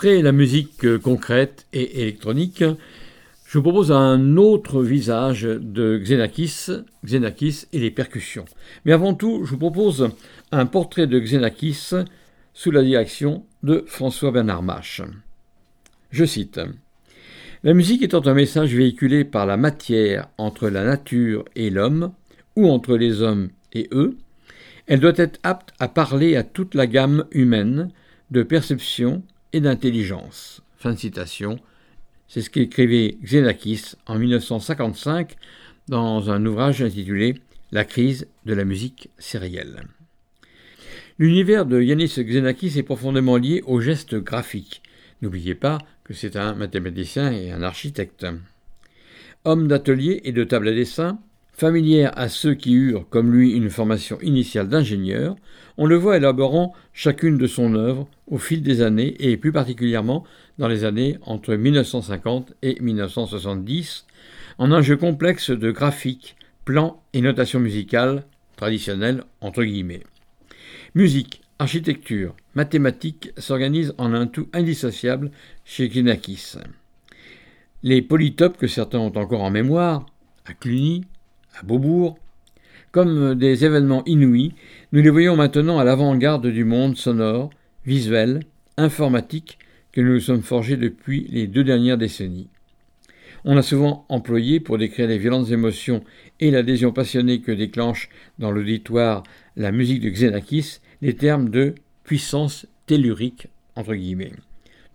La 0.08 0.32
musique 0.32 0.86
euh, 0.86 0.98
concrète 0.98 1.67
et 1.74 2.02
électronique, 2.02 2.63
je 3.46 3.58
vous 3.58 3.62
propose 3.62 3.91
un 3.91 4.38
autre 4.38 4.82
visage 4.82 5.41
de 5.41 5.98
Xenakis, 5.98 6.67
Xenakis 7.04 7.65
et 7.74 7.80
les 7.80 7.91
percussions. 7.91 8.46
Mais 8.86 8.93
avant 8.93 9.13
tout, 9.13 9.43
je 9.43 9.52
vous 9.52 9.58
propose 9.58 10.10
un 10.54 10.65
portrait 10.65 11.08
de 11.08 11.20
Xenakis 11.20 11.91
sous 12.54 12.72
la 12.72 12.84
direction 12.84 13.43
de 13.63 13.84
François 13.86 14.32
Bernard 14.32 14.63
Mache. 14.63 15.02
Je 16.12 16.24
cite 16.24 16.62
La 17.63 17.74
musique 17.74 18.02
étant 18.02 18.26
un 18.26 18.34
message 18.34 18.74
véhiculé 18.74 19.26
par 19.26 19.46
la 19.46 19.58
matière 19.58 20.30
entre 20.38 20.70
la 20.70 20.86
nature 20.86 21.43
et 21.58 21.70
l'homme, 21.70 22.13
ou 22.56 22.70
entre 22.70 22.96
les 22.96 23.22
hommes 23.22 23.50
et 23.74 23.89
eux, 23.91 24.15
elle 24.86 25.02
doit 25.02 25.17
être 25.17 25.38
apte 25.43 25.74
à 25.80 25.89
parler 25.89 26.38
à 26.38 26.43
toute 26.43 26.76
la 26.76 26.88
gamme 26.88 27.26
humaine 27.32 27.91
de 28.32 28.41
perception, 28.41 29.22
et 29.53 29.62
d'intelligence. 29.62 30.62
Fin 30.77 30.93
de 30.93 30.97
citation. 30.97 31.60
C'est 32.27 32.41
ce 32.41 32.49
qu'écrivait 32.49 33.17
Xenakis 33.23 33.93
en 34.05 34.19
1955 34.19 35.36
dans 35.88 36.29
un 36.29 36.45
ouvrage 36.45 36.81
intitulé 36.81 37.36
La 37.71 37.86
crise 37.86 38.27
de 38.45 38.53
la 38.53 38.65
musique 38.65 39.10
sérielle. 39.17 39.83
L'univers 41.19 41.65
de 41.65 41.81
Yanis 41.81 42.13
Xenakis 42.19 42.77
est 42.77 42.83
profondément 42.83 43.38
lié 43.38 43.63
au 43.65 43.81
geste 43.81 44.15
graphique. 44.15 44.83
N'oubliez 45.21 45.55
pas 45.55 45.79
que 46.03 46.13
c'est 46.13 46.36
un 46.36 46.53
mathématicien 46.53 47.31
et 47.31 47.51
un 47.51 47.63
architecte. 47.63 48.27
Homme 49.45 49.67
d'atelier 49.67 50.21
et 50.25 50.31
de 50.31 50.43
table 50.43 50.67
à 50.67 50.73
dessin, 50.73 51.19
Familière 51.60 52.12
à 52.15 52.30
ceux 52.30 52.54
qui 52.54 52.74
eurent, 52.74 53.10
comme 53.10 53.34
lui, 53.34 53.54
une 53.54 53.72
formation 53.72 54.22
initiale 54.22 54.70
d'ingénieur, 54.70 55.36
on 55.80 55.88
le 55.88 55.96
voit 55.96 56.17
élaborant 56.17 56.76
chacune 56.93 57.39
de 57.39 57.48
son 57.48 57.74
œuvre 57.74 58.08
au 58.28 58.38
fil 58.38 58.62
des 58.62 58.84
années 58.84 59.15
et 59.20 59.38
plus 59.38 59.52
particulièrement 59.52 60.24
dans 60.60 60.67
les 60.67 60.84
années 60.84 61.17
entre 61.24 61.56
1950 61.56 62.54
et 62.62 62.80
1970, 62.80 64.06
en 64.60 64.72
un 64.72 64.84
jeu 64.84 64.98
complexe 64.98 65.50
de 65.50 65.72
graphiques, 65.72 66.36
plans 66.63 67.02
et 67.13 67.22
notation 67.22 67.60
musicale 67.60 68.26
traditionnelle 68.56 69.24
entre 69.41 69.63
guillemets. 69.63 70.04
Musique, 70.93 71.41
architecture, 71.58 72.36
mathématiques 72.54 73.32
s'organisent 73.36 73.96
en 73.98 74.13
un 74.13 74.28
tout 74.28 74.48
indissociable 74.54 75.32
chez 75.65 75.89
Kinakis. 75.89 76.54
Les 77.82 78.04
polytopes 78.04 78.58
que 78.58 78.67
certains 78.67 79.00
ont 79.00 79.17
encore 79.17 79.41
en 79.41 79.50
mémoire, 79.50 80.06
à 80.46 80.54
Cluny, 80.54 81.04
à 81.60 81.63
Beaubourg, 81.63 82.17
comme 82.91 83.36
des 83.36 83.65
événements 83.65 84.04
inouïs, 84.06 84.54
nous 84.91 85.02
les 85.02 85.10
voyons 85.10 85.36
maintenant 85.36 85.80
à 85.80 85.84
l'avant-garde 85.84 86.48
du 86.48 86.63
monde 86.63 86.98
sonore, 86.98 87.50
visuel, 87.86 88.41
informatique 88.78 89.58
que 89.91 90.02
nous 90.02 90.13
nous 90.13 90.20
sommes 90.20 90.41
forgés 90.41 90.78
depuis 90.78 91.28
les 91.30 91.48
deux 91.48 91.63
dernières 91.63 91.98
décennies. 91.98 92.48
On 93.46 93.58
a 93.58 93.62
souvent 93.62 94.06
employé, 94.10 94.60
pour 94.60 94.78
décrire 94.78 95.08
les 95.08 95.17
violentes 95.17 95.52
émotions 95.52 96.04
et 96.39 96.52
l'adhésion 96.52 96.91
passionnée 96.91 97.39
que 97.41 97.52
déclenche 97.52 98.10
dans 98.39 98.52
l'auditoire 98.52 99.24
la 99.56 99.72
musique 99.72 100.02
de 100.02 100.10
Xenakis, 100.10 100.80
les 101.02 101.15
termes 101.15 101.50
de 101.50 101.76
puissance 102.04 102.67
tellurique, 102.88 103.48
entre 103.76 103.93
guillemets, 103.96 104.34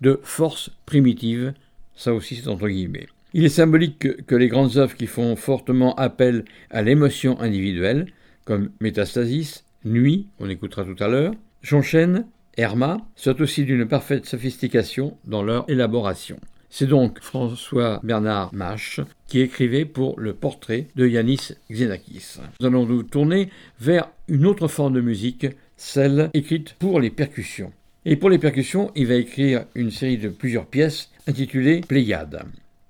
de 0.00 0.20
force 0.22 0.70
primitive, 0.86 1.54
ça 1.94 2.14
aussi 2.14 2.36
c'est 2.36 2.48
entre 2.48 2.68
guillemets. 2.68 3.06
Il 3.34 3.44
est 3.44 3.48
symbolique 3.48 4.26
que, 4.26 4.34
les 4.34 4.48
grandes 4.48 4.76
œuvres 4.76 4.94
qui 4.94 5.06
font 5.06 5.36
fortement 5.36 5.94
appel 5.94 6.44
à 6.70 6.82
l'émotion 6.82 7.40
individuelle, 7.40 8.06
comme 8.44 8.70
Métastasis, 8.80 9.64
Nuit, 9.84 10.26
on 10.38 10.50
écoutera 10.50 10.84
tout 10.84 11.02
à 11.02 11.08
l'heure, 11.08 11.34
Jonchen, 11.62 12.26
Herma, 12.58 12.98
soient 13.16 13.40
aussi 13.40 13.64
d'une 13.64 13.86
parfaite 13.86 14.26
sophistication 14.26 15.16
dans 15.24 15.42
leur 15.42 15.68
élaboration. 15.70 16.38
C'est 16.68 16.86
donc 16.86 17.20
François 17.20 18.00
Bernard 18.02 18.52
Mache 18.52 19.00
qui 19.28 19.40
écrivait 19.40 19.84
pour 19.84 20.18
le 20.20 20.34
portrait 20.34 20.88
de 20.96 21.06
Yanis 21.06 21.52
Xenakis. 21.70 22.38
Nous 22.60 22.66
allons 22.66 22.86
nous 22.86 23.02
tourner 23.02 23.48
vers 23.80 24.08
une 24.28 24.46
autre 24.46 24.68
forme 24.68 24.94
de 24.94 25.00
musique, 25.00 25.46
celle 25.76 26.30
écrite 26.34 26.74
pour 26.78 27.00
les 27.00 27.10
percussions. 27.10 27.72
Et 28.04 28.16
pour 28.16 28.30
les 28.30 28.38
percussions, 28.38 28.90
il 28.94 29.06
va 29.06 29.14
écrire 29.14 29.64
une 29.74 29.90
série 29.90 30.18
de 30.18 30.28
plusieurs 30.28 30.66
pièces 30.66 31.10
intitulées 31.26 31.80
Pléiades. 31.80 32.44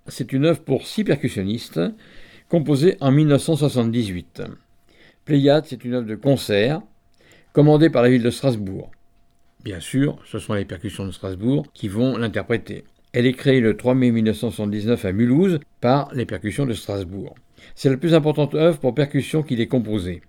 C'est 0.09 0.33
une 0.33 0.47
œuvre 0.47 0.61
pour 0.61 0.87
six 0.87 1.05
percussionnistes, 1.05 1.81
composée 2.49 2.97
en 3.01 3.13
1978. 3.13 4.43
Pléiade, 5.25 5.65
c'est 5.67 5.85
une 5.85 5.95
œuvre 5.95 6.07
de 6.07 6.17
concert, 6.17 6.83
commandée 7.53 7.89
par 7.89 8.03
la 8.03 8.11
ville 8.11 8.23
de 8.23 8.31
Strasbourg. 8.31 8.91
Bien 9.63 9.79
sûr, 9.79 10.19
ce 10.27 10.41
sont 10.41 10.55
les 10.55 10.65
percussions 10.65 11.07
de 11.07 11.13
Strasbourg 11.13 11.67
qui 11.73 11.87
vont 11.87 12.17
l'interpréter. 12.17 12.85
Elle 13.13 13.27
est 13.27 13.33
créée 13.33 13.61
le 13.61 13.77
3 13.77 13.95
mai 13.95 14.11
1979 14.11 15.05
à 15.05 15.13
Mulhouse 15.13 15.61
par 15.81 16.13
les 16.15 16.27
percussions 16.27 16.67
de 16.67 16.73
Strasbourg. 16.73 17.35
C'est 17.77 17.91
la 17.91 17.97
plus 17.97 18.15
importante 18.15 18.55
œuvre 18.55 18.81
pour 18.81 18.95
percussion 18.95 19.43
qu'il 19.43 19.61
ait 19.61 19.69
composée. 19.69 20.23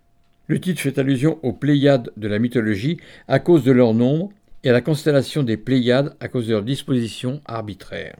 Le 0.47 0.59
titre 0.59 0.81
fait 0.81 0.99
allusion 0.99 1.39
aux 1.41 1.53
Pléiades 1.53 2.11
de 2.15 2.27
la 2.27 2.37
mythologie 2.37 2.97
à 3.27 3.39
cause 3.39 3.63
de 3.63 3.71
leur 3.71 3.93
nombre 3.93 4.29
et 4.63 4.69
à 4.69 4.73
la 4.73 4.81
constellation 4.81 5.41
des 5.41 5.57
Pléiades 5.57 6.15
à 6.19 6.27
cause 6.27 6.47
de 6.47 6.53
leur 6.53 6.63
disposition 6.63 7.41
arbitraire. 7.45 8.17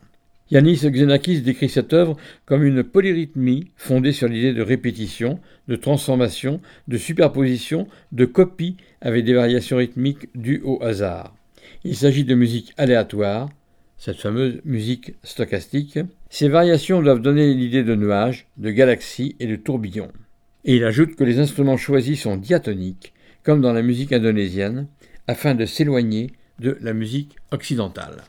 Yanis 0.52 0.82
Xenakis 0.86 1.42
décrit 1.42 1.70
cette 1.70 1.94
œuvre 1.94 2.18
comme 2.46 2.64
une 2.64 2.84
polyrythmie 2.84 3.72
fondée 3.76 4.12
sur 4.12 4.28
l'idée 4.28 4.54
de 4.54 4.62
répétition, 4.62 5.40
de 5.68 5.76
transformation, 5.76 6.62
de 6.88 6.98
superposition, 6.98 7.88
de 8.12 8.26
copie 8.26 8.78
avec 9.02 9.26
des 9.26 9.34
variations 9.34 9.78
rythmiques 9.78 10.28
dues 10.36 10.62
au 10.64 10.82
hasard. 10.84 11.36
Il 11.84 11.96
s'agit 11.96 12.24
de 12.26 12.36
musique 12.36 12.74
aléatoire, 12.78 13.50
cette 13.98 14.20
fameuse 14.20 14.60
musique 14.66 15.14
stochastique. 15.24 16.00
Ces 16.30 16.50
variations 16.50 17.02
doivent 17.02 17.22
donner 17.22 17.54
l'idée 17.54 17.84
de 17.84 17.96
nuages, 17.96 18.48
de 18.58 18.70
galaxies 18.70 19.36
et 19.40 19.48
de 19.48 19.56
tourbillons. 19.56 20.12
Et 20.66 20.76
il 20.76 20.84
ajoute 20.84 21.16
que 21.16 21.24
les 21.24 21.40
instruments 21.40 21.78
choisis 21.78 22.22
sont 22.22 22.36
diatoniques, 22.36 23.14
comme 23.44 23.62
dans 23.62 23.74
la 23.74 23.82
musique 23.82 24.14
indonésienne, 24.14 24.88
afin 25.28 25.56
de 25.56 25.66
s'éloigner 25.66 26.32
de 26.60 26.78
la 26.82 26.94
musique 26.94 27.38
occidentale. 27.52 28.24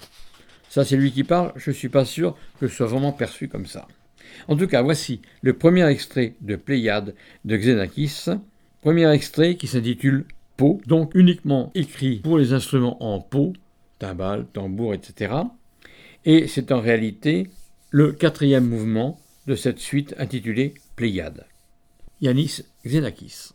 Ça, 0.74 0.84
c'est 0.84 0.96
lui 0.96 1.12
qui 1.12 1.22
parle. 1.22 1.52
Je 1.54 1.70
ne 1.70 1.74
suis 1.76 1.88
pas 1.88 2.04
sûr 2.04 2.36
que 2.58 2.66
ce 2.66 2.74
soit 2.74 2.88
vraiment 2.88 3.12
perçu 3.12 3.46
comme 3.46 3.66
ça. 3.66 3.86
En 4.48 4.56
tout 4.56 4.66
cas, 4.66 4.82
voici 4.82 5.20
le 5.40 5.52
premier 5.52 5.86
extrait 5.86 6.34
de 6.40 6.56
Pléiade 6.56 7.14
de 7.44 7.56
Xenakis. 7.56 8.24
Premier 8.80 9.08
extrait 9.12 9.54
qui 9.54 9.68
s'intitule 9.68 10.24
Po, 10.56 10.80
donc 10.88 11.12
uniquement 11.14 11.70
écrit 11.76 12.16
pour 12.16 12.38
les 12.38 12.52
instruments 12.52 13.00
en 13.04 13.20
po, 13.20 13.52
timbales, 14.00 14.46
tambour, 14.52 14.94
etc. 14.94 15.32
Et 16.24 16.48
c'est 16.48 16.72
en 16.72 16.80
réalité 16.80 17.46
le 17.90 18.10
quatrième 18.10 18.68
mouvement 18.68 19.20
de 19.46 19.54
cette 19.54 19.78
suite 19.78 20.16
intitulée 20.18 20.74
Pléiade. 20.96 21.46
Yanis 22.20 22.62
Xenakis. 22.84 23.53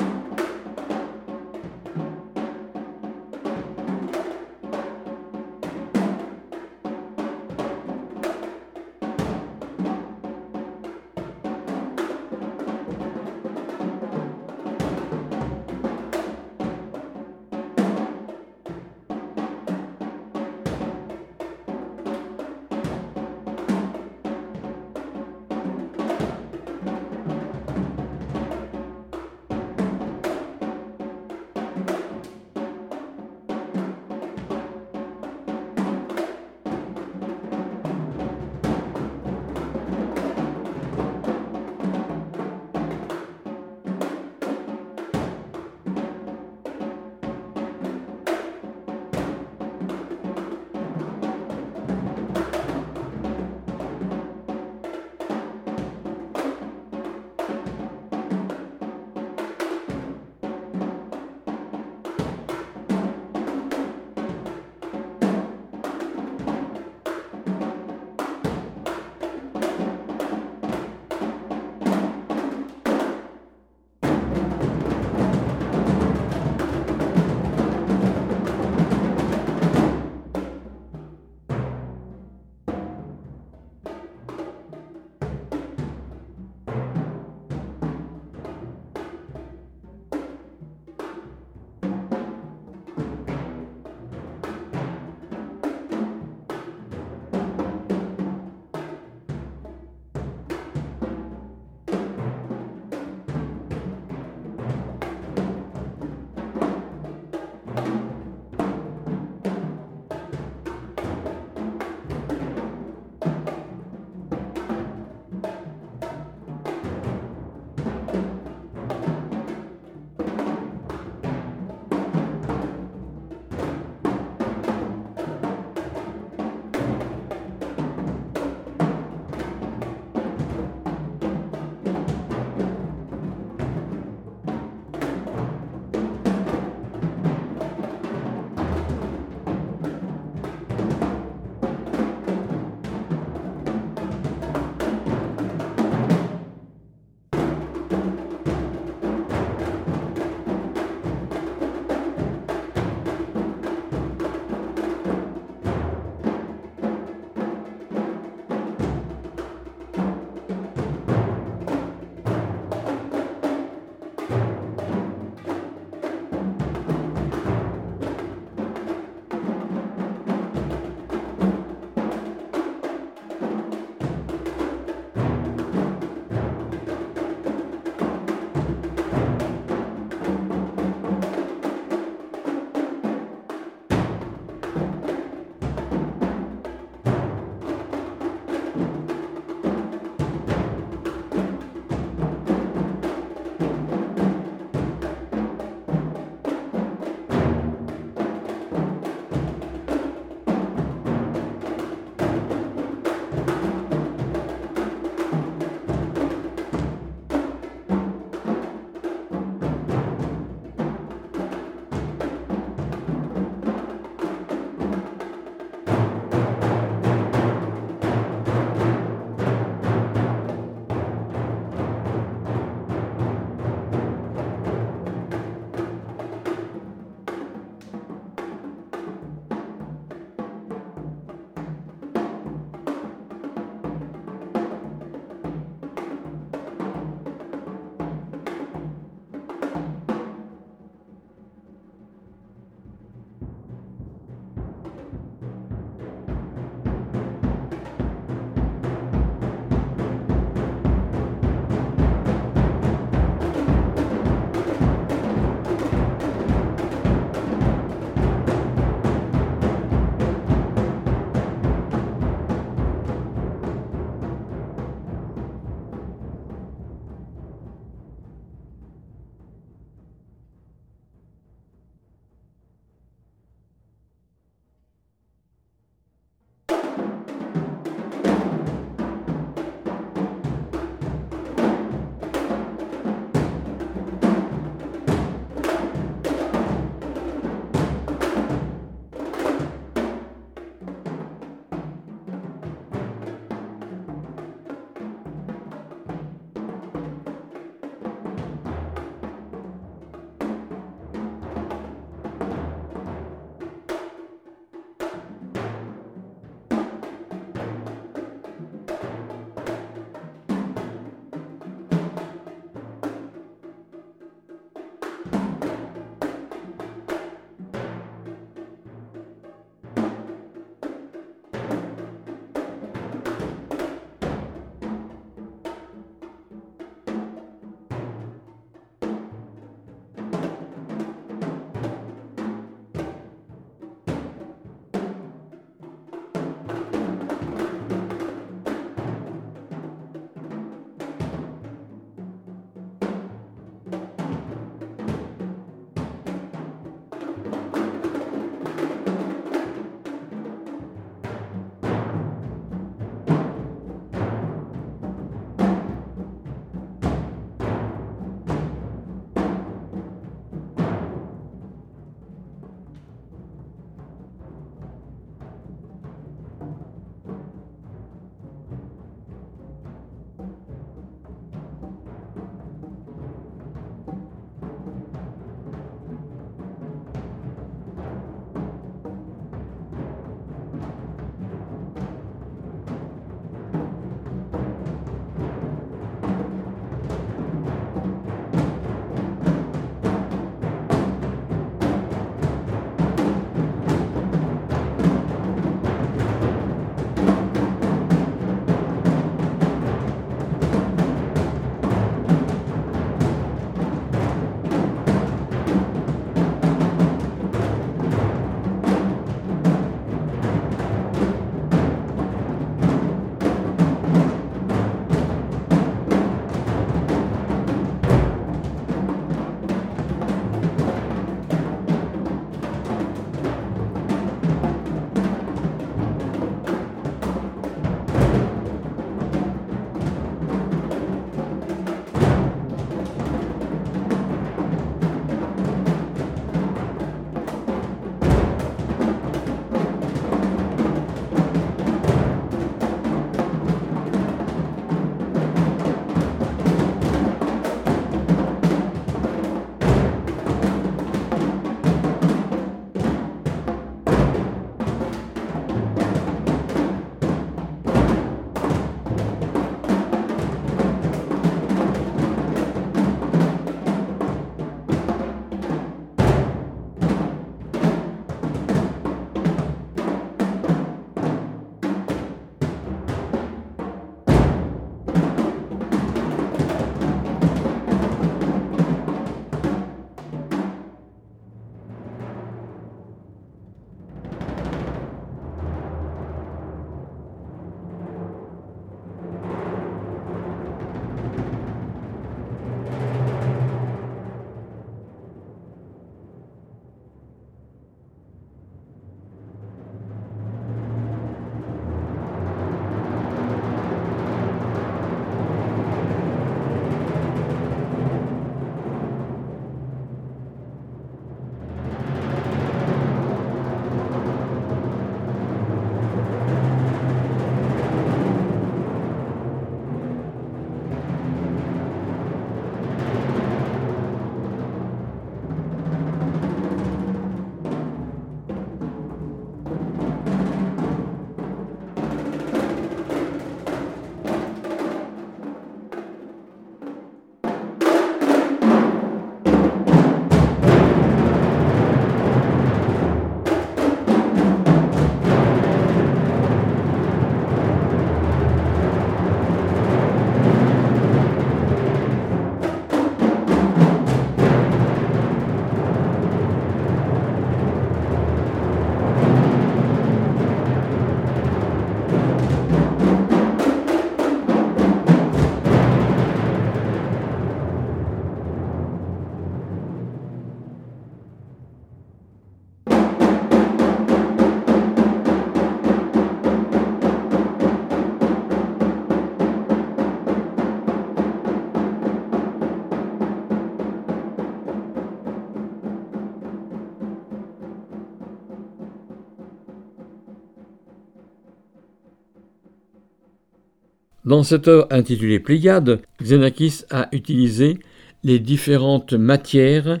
Dans 594.36 594.42
cette 594.42 594.68
œuvre 594.68 594.86
intitulée 594.90 595.40
Pléiade, 595.40 596.02
Xenakis 596.22 596.82
a 596.90 597.08
utilisé 597.12 597.78
les 598.22 598.38
différentes 598.38 599.14
matières 599.14 600.00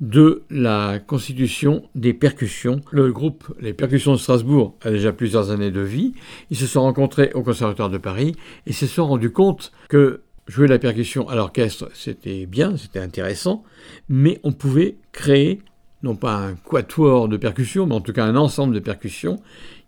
de 0.00 0.42
la 0.50 0.98
constitution 0.98 1.84
des 1.94 2.12
percussions. 2.12 2.80
Le 2.90 3.12
groupe 3.12 3.44
Les 3.60 3.74
Percussions 3.74 4.14
de 4.14 4.16
Strasbourg 4.16 4.74
a 4.82 4.90
déjà 4.90 5.12
plusieurs 5.12 5.52
années 5.52 5.70
de 5.70 5.82
vie. 5.82 6.14
Ils 6.50 6.56
se 6.56 6.66
sont 6.66 6.82
rencontrés 6.82 7.30
au 7.34 7.44
Conservatoire 7.44 7.88
de 7.88 7.98
Paris 7.98 8.34
et 8.66 8.72
se 8.72 8.88
sont 8.88 9.06
rendus 9.06 9.30
compte 9.30 9.70
que 9.88 10.22
jouer 10.48 10.66
la 10.66 10.80
percussion 10.80 11.28
à 11.28 11.36
l'orchestre, 11.36 11.88
c'était 11.94 12.44
bien, 12.44 12.76
c'était 12.76 12.98
intéressant, 12.98 13.62
mais 14.08 14.40
on 14.42 14.50
pouvait 14.50 14.96
créer, 15.12 15.60
non 16.02 16.16
pas 16.16 16.34
un 16.34 16.56
quatuor 16.56 17.28
de 17.28 17.36
percussions, 17.36 17.86
mais 17.86 17.94
en 17.94 18.00
tout 18.00 18.12
cas 18.12 18.24
un 18.24 18.34
ensemble 18.34 18.74
de 18.74 18.80
percussions 18.80 19.40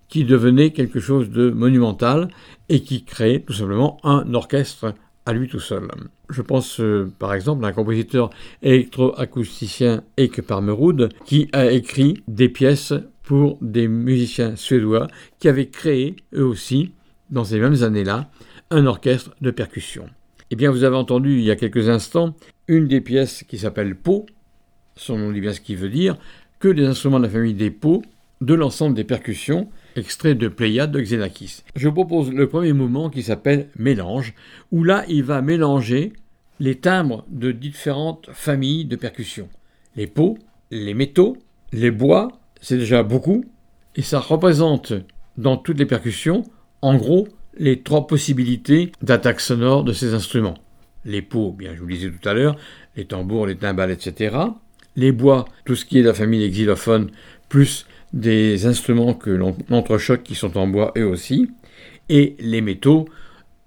qui 0.08 0.24
devenait 0.24 0.70
quelque 0.70 1.00
chose 1.00 1.30
de 1.30 1.50
monumental 1.50 2.28
et 2.68 2.80
qui 2.80 3.04
créait 3.04 3.40
tout 3.40 3.52
simplement 3.52 3.98
un 4.04 4.34
orchestre 4.34 4.94
à 5.26 5.32
lui 5.32 5.48
tout 5.48 5.60
seul. 5.60 5.88
Je 6.30 6.42
pense 6.42 6.80
euh, 6.80 7.12
par 7.18 7.34
exemple 7.34 7.64
à 7.64 7.68
un 7.68 7.72
compositeur 7.72 8.30
électroacousticien 8.62 10.02
Eike 10.16 10.42
Parmerud 10.42 11.10
qui 11.26 11.48
a 11.52 11.70
écrit 11.70 12.22
des 12.28 12.48
pièces 12.48 12.94
pour 13.22 13.58
des 13.60 13.88
musiciens 13.88 14.56
suédois 14.56 15.06
qui 15.38 15.48
avaient 15.48 15.68
créé 15.68 16.16
eux 16.34 16.46
aussi, 16.46 16.92
dans 17.28 17.44
ces 17.44 17.60
mêmes 17.60 17.82
années-là, 17.82 18.30
un 18.70 18.86
orchestre 18.86 19.34
de 19.42 19.50
percussion. 19.50 20.08
Eh 20.50 20.56
bien, 20.56 20.70
vous 20.70 20.82
avez 20.82 20.96
entendu 20.96 21.36
il 21.36 21.44
y 21.44 21.50
a 21.50 21.56
quelques 21.56 21.90
instants 21.90 22.34
une 22.68 22.88
des 22.88 23.02
pièces 23.02 23.44
qui 23.46 23.58
s'appelle 23.58 23.96
Po, 23.96 24.24
son 24.96 25.18
nom 25.18 25.30
dit 25.30 25.42
bien 25.42 25.52
ce 25.52 25.60
qui 25.60 25.74
veut 25.74 25.90
dire, 25.90 26.16
que 26.58 26.68
les 26.68 26.86
instruments 26.86 27.18
de 27.18 27.24
la 27.24 27.30
famille 27.30 27.52
des 27.52 27.70
Po, 27.70 28.02
de 28.40 28.54
l'ensemble 28.54 28.94
des 28.94 29.04
percussions, 29.04 29.68
extrait 29.98 30.34
de 30.34 30.48
Pléiade 30.48 30.92
de 30.92 31.00
Xenakis. 31.00 31.62
Je 31.76 31.88
propose 31.88 32.32
le 32.32 32.48
premier 32.48 32.72
mouvement 32.72 33.10
qui 33.10 33.22
s'appelle 33.22 33.68
Mélange, 33.78 34.34
où 34.72 34.84
là 34.84 35.04
il 35.08 35.24
va 35.24 35.42
mélanger 35.42 36.12
les 36.60 36.76
timbres 36.76 37.24
de 37.28 37.52
différentes 37.52 38.30
familles 38.32 38.84
de 38.84 38.96
percussions. 38.96 39.48
Les 39.96 40.06
peaux, 40.06 40.38
les 40.70 40.94
métaux, 40.94 41.36
les 41.72 41.90
bois, 41.90 42.40
c'est 42.60 42.78
déjà 42.78 43.02
beaucoup, 43.02 43.44
et 43.96 44.02
ça 44.02 44.20
représente 44.20 44.92
dans 45.36 45.56
toutes 45.56 45.78
les 45.78 45.86
percussions, 45.86 46.44
en 46.82 46.96
gros, 46.96 47.28
les 47.56 47.82
trois 47.82 48.06
possibilités 48.06 48.92
d'attaque 49.02 49.40
sonore 49.40 49.84
de 49.84 49.92
ces 49.92 50.14
instruments. 50.14 50.58
Les 51.04 51.22
peaux, 51.22 51.52
bien 51.52 51.74
je 51.74 51.80
vous 51.80 51.86
le 51.86 51.94
disais 51.94 52.10
tout 52.10 52.28
à 52.28 52.34
l'heure, 52.34 52.56
les 52.96 53.04
tambours, 53.04 53.46
les 53.46 53.56
timbales, 53.56 53.90
etc. 53.90 54.36
Les 54.96 55.12
bois, 55.12 55.44
tout 55.64 55.76
ce 55.76 55.84
qui 55.84 55.98
est 55.98 56.02
de 56.02 56.08
la 56.08 56.14
famille 56.14 56.40
des 56.40 56.50
xylophones, 56.50 57.10
plus 57.48 57.86
des 58.12 58.66
instruments 58.66 59.14
que 59.14 59.30
l'on 59.30 59.56
entrechoque 59.70 60.22
qui 60.22 60.34
sont 60.34 60.56
en 60.56 60.66
bois 60.66 60.92
eux 60.96 61.06
aussi, 61.06 61.50
et 62.08 62.36
les 62.40 62.60
métaux, 62.60 63.06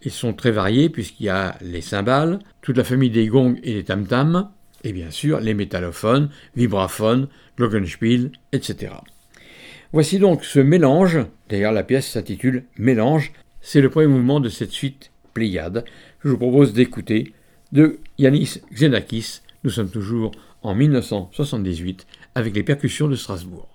ils 0.04 0.12
sont 0.12 0.34
très 0.34 0.52
variés 0.52 0.89
puisqu'il 0.89 1.26
y 1.26 1.30
a 1.30 1.58
les 1.62 1.82
cymbales, 1.82 2.39
toute 2.62 2.78
la 2.78 2.84
famille 2.84 3.12
des 3.12 3.28
gongs 3.28 3.56
et 3.64 3.74
des 3.74 3.84
tam-tams, 3.84 4.50
et 4.84 4.94
bien 4.94 5.12
sûr 5.12 5.39
les 5.39 5.54
métallophones, 5.54 6.30
vibraphones, 6.56 7.28
glockenspiel, 7.58 8.32
etc. 8.52 8.94
Voici 9.94 10.20
donc 10.20 10.44
ce 10.44 10.60
mélange, 10.60 11.20
d'ailleurs 11.50 11.74
la 11.74 11.84
pièce 11.84 12.08
s'intitule 12.08 12.64
Mélange, 12.78 13.34
c'est 13.62 13.82
le 13.82 13.89
premier 13.89 14.08
mouvement 14.08 14.39
de 14.39 14.50
cette 14.50 14.72
suite 14.72 15.12
Pléiade 15.34 15.84
que 15.84 16.28
je 16.28 16.30
vous 16.30 16.38
propose 16.38 16.74
d'écouter 16.74 17.34
de 17.72 18.00
Yanis 18.18 18.62
Xenakis. 18.74 19.42
Nous 19.64 19.70
sommes 19.70 19.89
toujours 19.89 20.32
en 20.62 20.76
1978 20.76 22.08
avec 22.36 22.56
les 22.56 22.64
percussions 22.64 23.08
de 23.08 23.16
Strasbourg. 23.16 23.70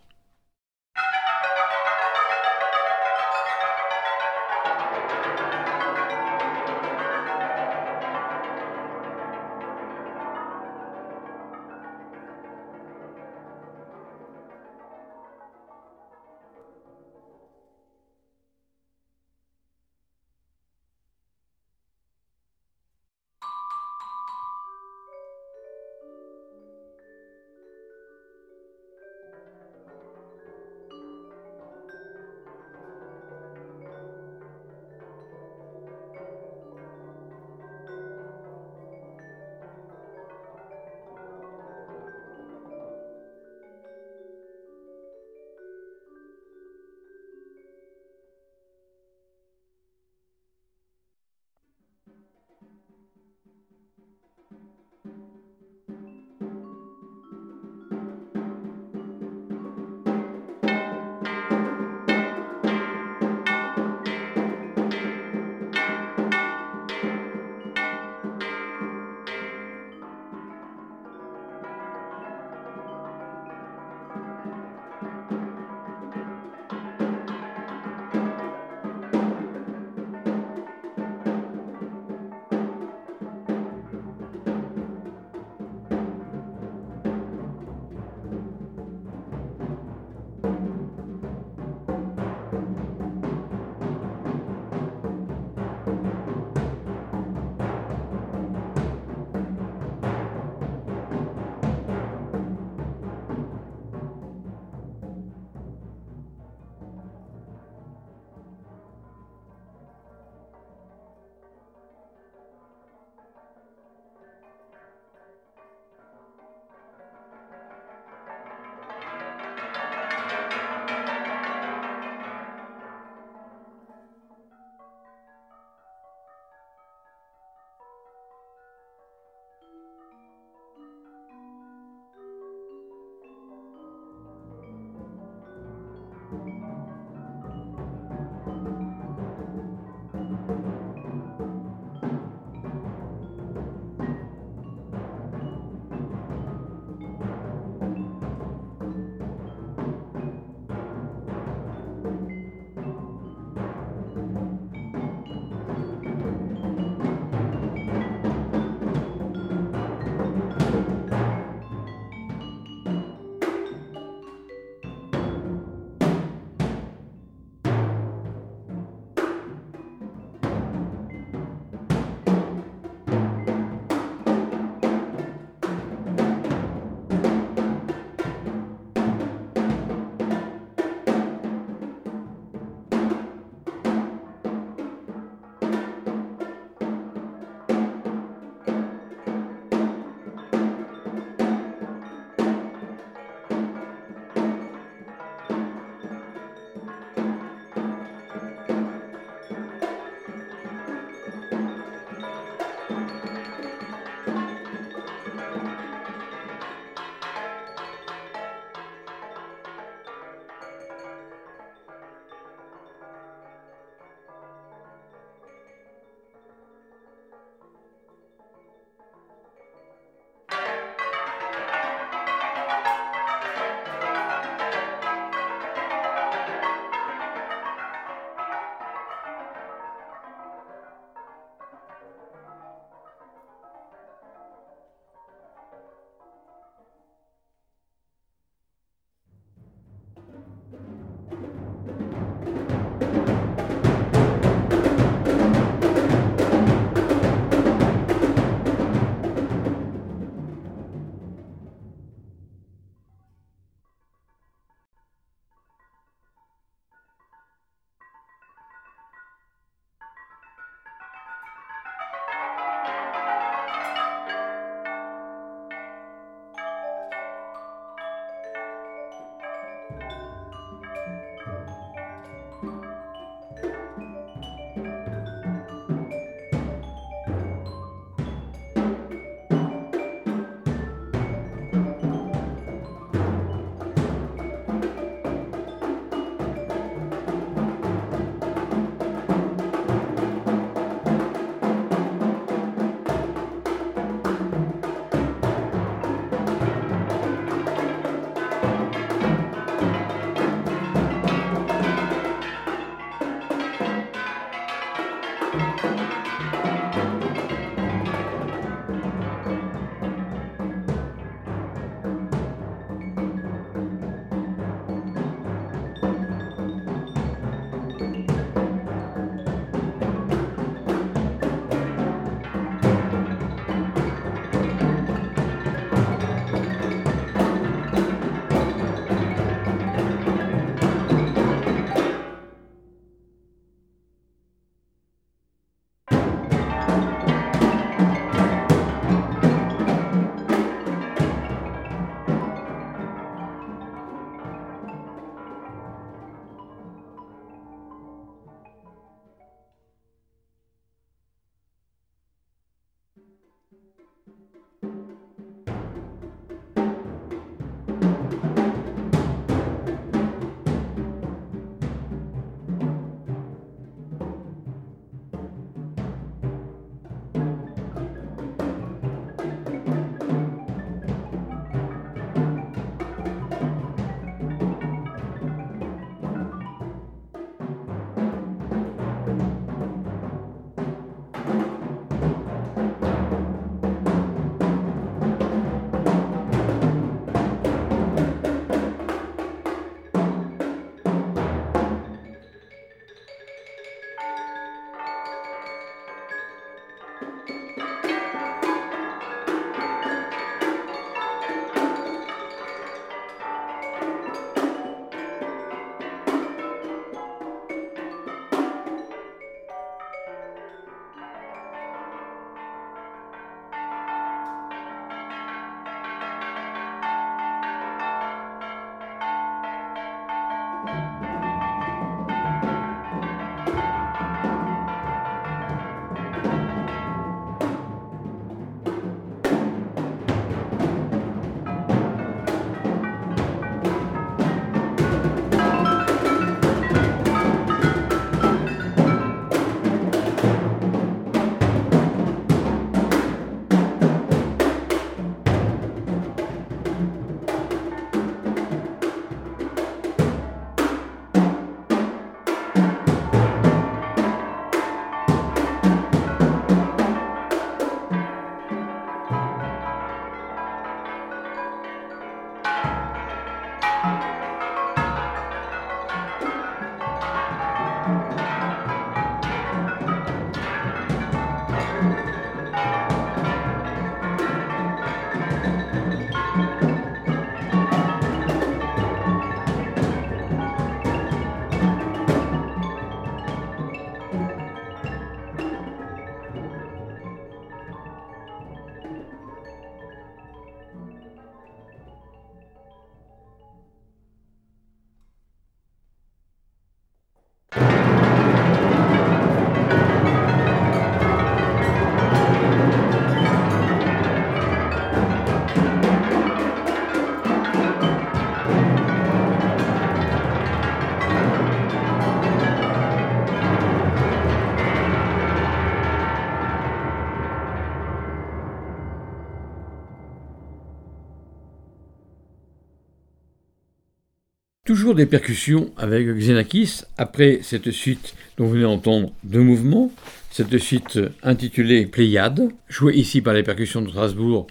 Toujours 525.07 525.15
des 525.15 525.27
percussions 525.27 525.93
avec 525.97 526.27
Xenakis, 526.27 527.03
après 527.17 527.61
cette 527.63 527.93
suite 527.93 528.35
dont 528.57 528.65
vous 528.65 528.73
venez 528.73 528.83
d'entendre 528.83 529.33
deux 529.45 529.61
mouvements, 529.61 530.11
cette 530.51 530.77
suite 530.79 531.21
intitulée 531.45 532.07
Pléiade, 532.07 532.71
jouée 532.89 533.15
ici 533.15 533.41
par 533.41 533.55
les 533.55 533.63
percussions 533.63 534.03
de 534.03 534.09
Strasbourg, 534.09 534.67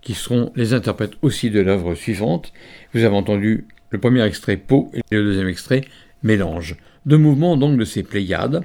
qui 0.00 0.14
seront 0.14 0.50
les 0.56 0.72
interprètes 0.72 1.18
aussi 1.20 1.50
de 1.50 1.60
l'œuvre 1.60 1.94
suivante. 1.94 2.54
Vous 2.94 3.04
avez 3.04 3.14
entendu 3.14 3.66
le 3.90 3.98
premier 4.00 4.22
extrait 4.22 4.56
Po 4.56 4.90
et 4.94 5.02
le 5.14 5.22
deuxième 5.22 5.48
extrait 5.48 5.82
Mélange. 6.22 6.76
Deux 7.04 7.18
mouvements 7.18 7.58
donc 7.58 7.78
de 7.78 7.84
ces 7.84 8.04
Pléiades. 8.04 8.64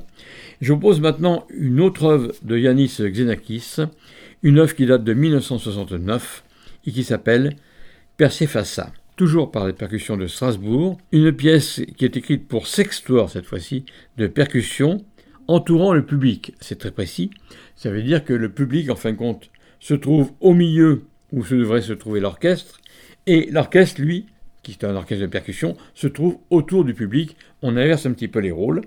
Je 0.62 0.72
vous 0.72 0.80
pose 0.80 1.02
maintenant 1.02 1.46
une 1.50 1.82
autre 1.82 2.06
œuvre 2.06 2.32
de 2.44 2.58
Yanis 2.58 2.96
Xenakis, 2.98 3.76
une 4.42 4.60
œuvre 4.60 4.74
qui 4.74 4.86
date 4.86 5.04
de 5.04 5.14
1969 5.14 6.46
et 6.88 6.94
qui 6.94 7.04
s'appelle 7.04 7.58
Persephassa 8.16 8.94
toujours 9.20 9.52
par 9.52 9.68
les 9.68 9.74
percussions 9.74 10.16
de 10.16 10.28
Strasbourg, 10.28 10.98
une 11.12 11.34
pièce 11.34 11.82
qui 11.98 12.06
est 12.06 12.16
écrite 12.16 12.48
pour 12.48 12.68
sextoire 12.68 13.30
cette 13.30 13.46
fois-ci, 13.46 13.84
de 14.18 14.28
percussion, 14.28 15.04
entourant 15.50 15.92
le 15.94 16.06
public. 16.06 16.54
C'est 16.62 16.80
très 16.80 16.92
précis. 16.92 17.30
Ça 17.76 17.92
veut 17.92 18.02
dire 18.02 18.24
que 18.24 18.32
le 18.32 18.48
public, 18.48 18.90
en 18.90 18.96
fin 18.96 19.12
de 19.12 19.18
compte, 19.18 19.50
se 19.82 19.94
trouve 19.94 20.32
au 20.40 20.54
milieu 20.54 21.04
où 21.34 21.44
se 21.44 21.54
devrait 21.54 21.82
se 21.82 21.92
trouver 21.92 22.22
l'orchestre, 22.22 22.80
et 23.28 23.50
l'orchestre, 23.52 24.00
lui, 24.02 24.28
qui 24.64 24.72
est 24.72 24.86
un 24.86 24.96
orchestre 24.96 25.24
de 25.26 25.30
percussion, 25.30 25.76
se 25.96 26.08
trouve 26.08 26.38
autour 26.50 26.86
du 26.86 26.94
public. 26.94 27.36
On 27.62 27.76
inverse 27.76 28.06
un 28.06 28.14
petit 28.14 28.30
peu 28.30 28.40
les 28.40 28.52
rôles. 28.52 28.84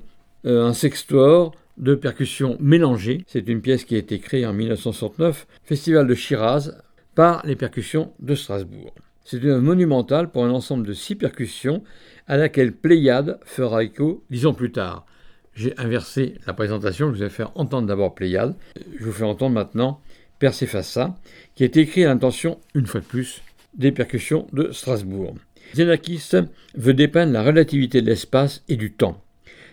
Euh, 0.47 0.65
un 0.65 0.73
sextoire 0.73 1.53
de 1.77 1.95
percussion 1.95 2.57
mélangée. 2.59 3.23
C'est 3.27 3.49
une 3.49 3.61
pièce 3.61 3.85
qui 3.85 3.97
a 3.97 3.99
été 3.99 4.19
créée 4.19 4.47
en 4.47 4.55
1969, 4.55 5.47
Festival 5.63 6.07
de 6.07 6.15
Shiraz, 6.15 6.73
par 7.15 7.45
les 7.45 7.55
percussions 7.55 8.15
de 8.19 8.35
Strasbourg. 8.35 8.95
C'est 9.25 9.39
une 9.39 9.51
œuvre 9.51 9.63
monumentale 9.63 10.31
pour 10.31 10.45
un 10.45 10.51
ensemble 10.51 10.87
de 10.87 10.93
six 10.93 11.15
percussions 11.15 11.83
à 12.27 12.37
laquelle 12.37 12.73
Pléiade 12.73 13.39
fera 13.45 13.85
écho 13.85 14.25
dix 14.31 14.47
ans 14.47 14.55
plus 14.55 14.73
tard. 14.73 15.07
J'ai 15.55 15.79
inversé 15.79 16.35
la 16.47 16.55
présentation, 16.55 17.13
je 17.13 17.19
vous 17.19 17.23
ai 17.23 17.31
fait 17.31 17.45
entendre 17.55 17.87
d'abord 17.87 18.15
Pléiade, 18.15 18.55
je 18.99 19.05
vous 19.05 19.13
fais 19.13 19.25
entendre 19.25 19.55
maintenant 19.55 20.01
Persephassa, 20.39 21.17
qui 21.55 21.63
est 21.63 21.77
écrit 21.77 22.05
à 22.05 22.09
l'intention, 22.09 22.59
une 22.75 22.87
fois 22.87 23.01
de 23.01 23.07
plus, 23.07 23.43
des 23.75 23.93
percussions 23.93 24.47
de 24.53 24.73
Strasbourg. 24.73 25.37
Xenakis 25.75 26.31
veut 26.75 26.95
dépeindre 26.95 27.33
la 27.33 27.43
relativité 27.43 28.03
de 28.03 28.07
l'espace 28.07 28.65
et 28.69 28.77
du 28.77 28.93
temps. 28.93 29.23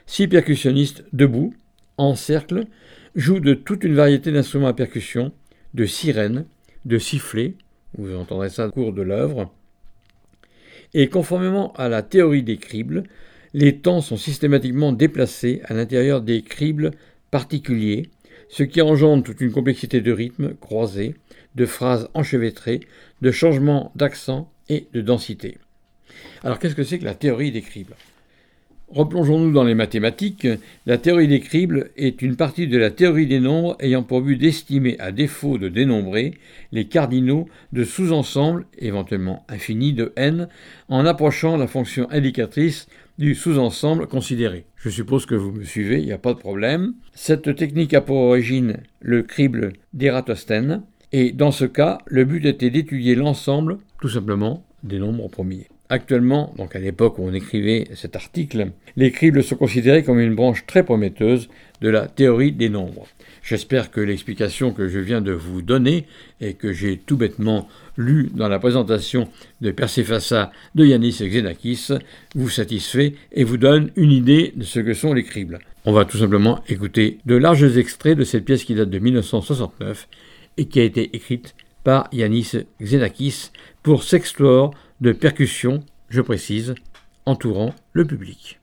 Six 0.06 0.28
percussionnistes 0.28 1.04
debout, 1.12 1.54
en 1.98 2.16
cercle, 2.16 2.66
jouent 3.16 3.40
de 3.40 3.54
toute 3.54 3.84
une 3.84 3.96
variété 3.96 4.32
d'instruments 4.32 4.68
à 4.68 4.74
percussion, 4.74 5.32
de 5.74 5.86
sirènes, 5.86 6.46
de 6.86 6.98
sifflets, 6.98 7.56
vous 7.98 8.16
entendrez 8.16 8.50
ça 8.50 8.68
au 8.68 8.72
cours 8.72 8.94
de 8.94 9.02
l'œuvre. 9.02 9.52
Et 10.94 11.10
conformément 11.10 11.74
à 11.74 11.90
la 11.90 12.02
théorie 12.02 12.44
des 12.44 12.58
cribles, 12.58 13.04
les 13.54 13.78
temps 13.78 14.02
sont 14.02 14.18
systématiquement 14.18 14.92
déplacés 14.92 15.62
à 15.66 15.74
l'intérieur 15.74 16.22
des 16.22 16.42
cribles 16.42 16.92
particuliers, 17.32 18.10
ce 18.50 18.64
qui 18.64 18.82
engendre 18.82 19.24
toute 19.24 19.42
une 19.42 19.52
complexité 19.52 20.02
de 20.02 20.12
rythmes 20.12 20.56
croisés, 20.56 21.16
de 21.56 21.66
phrases 21.66 22.10
enchevêtrées, 22.14 22.80
de 23.22 23.32
changements 23.32 23.92
d'accent 23.96 24.52
et 24.70 24.88
de 24.94 25.02
densité. 25.02 25.58
Alors 26.44 26.60
qu'est-ce 26.60 26.76
que 26.76 26.84
c'est 26.84 27.00
que 27.00 27.06
la 27.06 27.16
théorie 27.16 27.52
des 27.52 27.62
cribles? 27.62 27.96
Replongeons-nous 28.92 29.52
dans 29.52 29.64
les 29.64 29.76
mathématiques. 29.76 30.48
La 30.88 30.98
théorie 30.98 31.28
des 31.28 31.42
cribles 31.42 31.92
est 31.96 32.24
une 32.24 32.36
partie 32.36 32.68
de 32.68 32.78
la 32.78 32.90
théorie 32.90 33.28
des 33.28 33.40
nombres 33.40 33.78
ayant 33.80 34.02
pour 34.02 34.22
but 34.22 34.36
d'estimer, 34.36 34.96
à 34.98 35.12
défaut 35.12 35.60
de 35.60 35.70
dénombrer, 35.70 36.34
les 36.72 36.86
cardinaux 36.86 37.48
de 37.72 37.84
sous-ensembles, 37.84 38.66
éventuellement 38.80 39.46
infinis, 39.48 39.94
de 39.94 40.12
n, 40.16 40.48
en 40.88 41.06
approchant 41.06 41.56
la 41.56 41.68
fonction 41.68 42.08
indicatrice 42.10 42.88
du 43.20 43.36
sous-ensemble 43.36 44.08
considéré. 44.08 44.66
Je 44.76 44.90
suppose 44.90 45.28
que 45.28 45.36
vous 45.36 45.52
me 45.52 45.66
suivez, 45.66 46.00
il 46.00 46.06
n'y 46.06 46.12
a 46.12 46.18
pas 46.18 46.34
de 46.34 46.40
problème. 46.40 46.96
Cette 47.14 47.56
technique 47.56 47.94
a 47.94 48.02
pour 48.02 48.18
origine 48.18 48.78
le 49.02 49.22
crible 49.22 49.74
d'Eratosthène, 49.94 50.82
et 51.12 51.32
dans 51.32 51.52
ce 51.52 51.66
cas, 51.66 52.00
le 52.08 52.26
but 52.26 52.44
était 52.46 52.72
d'étudier 52.72 53.14
l'ensemble, 53.14 53.78
tout 54.02 54.10
simplement, 54.10 54.66
des 54.84 54.98
nombres 54.98 55.28
premiers. 55.28 55.68
Actuellement, 55.92 56.54
donc 56.56 56.76
à 56.76 56.80
l'époque 56.80 57.18
où 57.18 57.24
on 57.24 57.34
écrivait 57.34 57.88
cet 57.96 58.16
article, 58.16 58.68
les 58.96 59.12
cribles 59.12 59.44
sont 59.44 59.56
considérés 59.56 60.04
comme 60.04 60.20
une 60.20 60.36
branche 60.36 60.68
très 60.68 60.84
prometteuse 60.84 61.50
de 61.82 61.90
la 61.90 62.06
théorie 62.06 62.52
des 62.52 62.70
nombres. 62.70 63.08
J'espère 63.42 63.90
que 63.90 64.00
l'explication 64.00 64.72
que 64.72 64.88
je 64.88 65.00
viens 65.00 65.20
de 65.20 65.32
vous 65.32 65.64
donner 65.64 66.06
et 66.42 66.54
que 66.54 66.74
j'ai 66.74 66.98
tout 66.98 67.18
bêtement 67.18 67.68
lu 67.98 68.30
dans 68.36 68.48
la 68.48 68.60
présentation 68.60 69.30
de 69.62 69.72
Persephassa 69.72 70.52
de 70.76 70.86
Yanis 70.86 71.24
Xenakis 71.24 71.88
vous 72.36 72.50
satisfait 72.50 73.16
et 73.32 73.44
vous 73.44 73.58
donne 73.58 73.90
une 73.96 74.12
idée 74.12 74.54
de 74.56 74.66
ce 74.66 74.80
que 74.80 74.94
sont 74.94 75.14
les 75.14 75.24
cribles. 75.24 75.58
On 75.86 75.92
va 75.92 76.06
tout 76.06 76.20
simplement 76.20 76.64
écouter 76.70 77.18
de 77.26 77.36
larges 77.36 77.78
extraits 77.80 78.16
de 78.16 78.24
cette 78.24 78.46
pièce 78.46 78.64
qui 78.64 78.76
date 78.76 78.92
de 78.92 79.00
1969 79.00 80.08
et 80.58 80.66
qui 80.66 80.82
a 80.82 80.84
été 80.84 81.16
écrite 81.16 81.56
par 81.84 82.10
Yanis 82.12 82.52
Xenakis 82.80 83.50
pour 83.82 84.04
s'explorer 84.04 84.70
de 85.02 85.12
percussion, 85.12 85.84
je 86.10 86.22
précise, 86.22 86.76
entourant 87.26 87.74
le 87.94 88.06
public. 88.06 88.59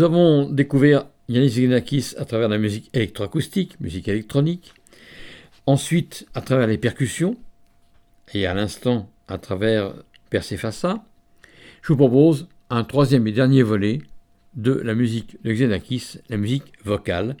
Nous 0.00 0.06
avons 0.06 0.48
découvert 0.48 1.04
Yanis 1.28 1.50
Xenakis 1.50 2.14
à 2.16 2.24
travers 2.24 2.48
la 2.48 2.56
musique 2.56 2.88
électroacoustique, 2.94 3.78
musique 3.80 4.08
électronique, 4.08 4.72
ensuite 5.66 6.26
à 6.32 6.40
travers 6.40 6.68
les 6.68 6.78
percussions, 6.78 7.36
et 8.32 8.46
à 8.46 8.54
l'instant 8.54 9.10
à 9.28 9.36
travers 9.36 9.92
Persefassa. 10.30 11.04
Je 11.82 11.88
vous 11.88 11.98
propose 11.98 12.48
un 12.70 12.82
troisième 12.82 13.26
et 13.26 13.32
dernier 13.32 13.62
volet 13.62 13.98
de 14.54 14.72
la 14.72 14.94
musique 14.94 15.36
de 15.44 15.52
Xenakis, 15.52 16.16
la 16.30 16.38
musique 16.38 16.72
vocale, 16.82 17.36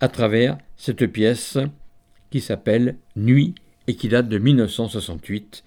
à 0.00 0.08
travers 0.08 0.58
cette 0.76 1.06
pièce 1.06 1.56
qui 2.28 2.42
s'appelle 2.42 2.96
Nuit 3.16 3.54
et 3.86 3.96
qui 3.96 4.08
date 4.08 4.28
de 4.28 4.36
1968. 4.36 5.64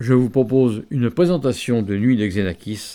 Je 0.00 0.14
vous 0.14 0.30
propose 0.30 0.82
une 0.90 1.12
présentation 1.12 1.82
de 1.82 1.96
Nuit 1.96 2.16
de 2.16 2.26
Xenakis 2.26 2.94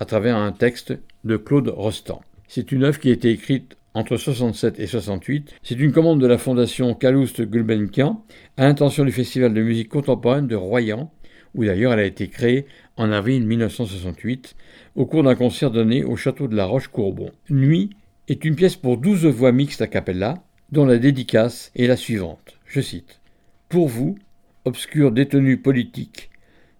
à 0.00 0.04
travers 0.04 0.36
un 0.36 0.52
texte 0.52 0.98
de 1.24 1.36
Claude 1.36 1.68
Rostand. 1.68 2.20
C'est 2.48 2.72
une 2.72 2.84
œuvre 2.84 2.98
qui 2.98 3.10
a 3.10 3.12
été 3.12 3.30
écrite 3.30 3.76
entre 3.94 4.16
67 4.16 4.80
et 4.80 4.86
68. 4.86 5.54
C'est 5.62 5.78
une 5.78 5.92
commande 5.92 6.20
de 6.20 6.26
la 6.26 6.38
fondation 6.38 6.94
Calouste 6.94 7.42
Gulbenkian 7.42 8.24
à 8.56 8.64
l'intention 8.64 9.04
du 9.04 9.12
Festival 9.12 9.54
de 9.54 9.62
musique 9.62 9.88
contemporaine 9.88 10.48
de 10.48 10.56
Royan, 10.56 11.10
où 11.54 11.64
d'ailleurs 11.64 11.92
elle 11.92 12.00
a 12.00 12.04
été 12.04 12.28
créée 12.28 12.66
en 12.96 13.12
avril 13.12 13.46
1968 13.46 14.56
au 14.96 15.06
cours 15.06 15.22
d'un 15.22 15.34
concert 15.34 15.70
donné 15.70 16.04
au 16.04 16.16
château 16.16 16.48
de 16.48 16.56
la 16.56 16.66
Roche-Courbon. 16.66 17.30
Nuit 17.50 17.90
est 18.28 18.44
une 18.44 18.56
pièce 18.56 18.76
pour 18.76 18.98
douze 18.98 19.26
voix 19.26 19.52
mixtes 19.52 19.82
a 19.82 19.86
cappella, 19.86 20.42
dont 20.72 20.86
la 20.86 20.98
dédicace 20.98 21.70
est 21.76 21.86
la 21.86 21.96
suivante. 21.96 22.58
Je 22.66 22.80
cite. 22.80 23.20
Pour 23.68 23.88
vous, 23.88 24.16
obscur 24.64 25.12
détenu 25.12 25.58
politique, 25.58 26.30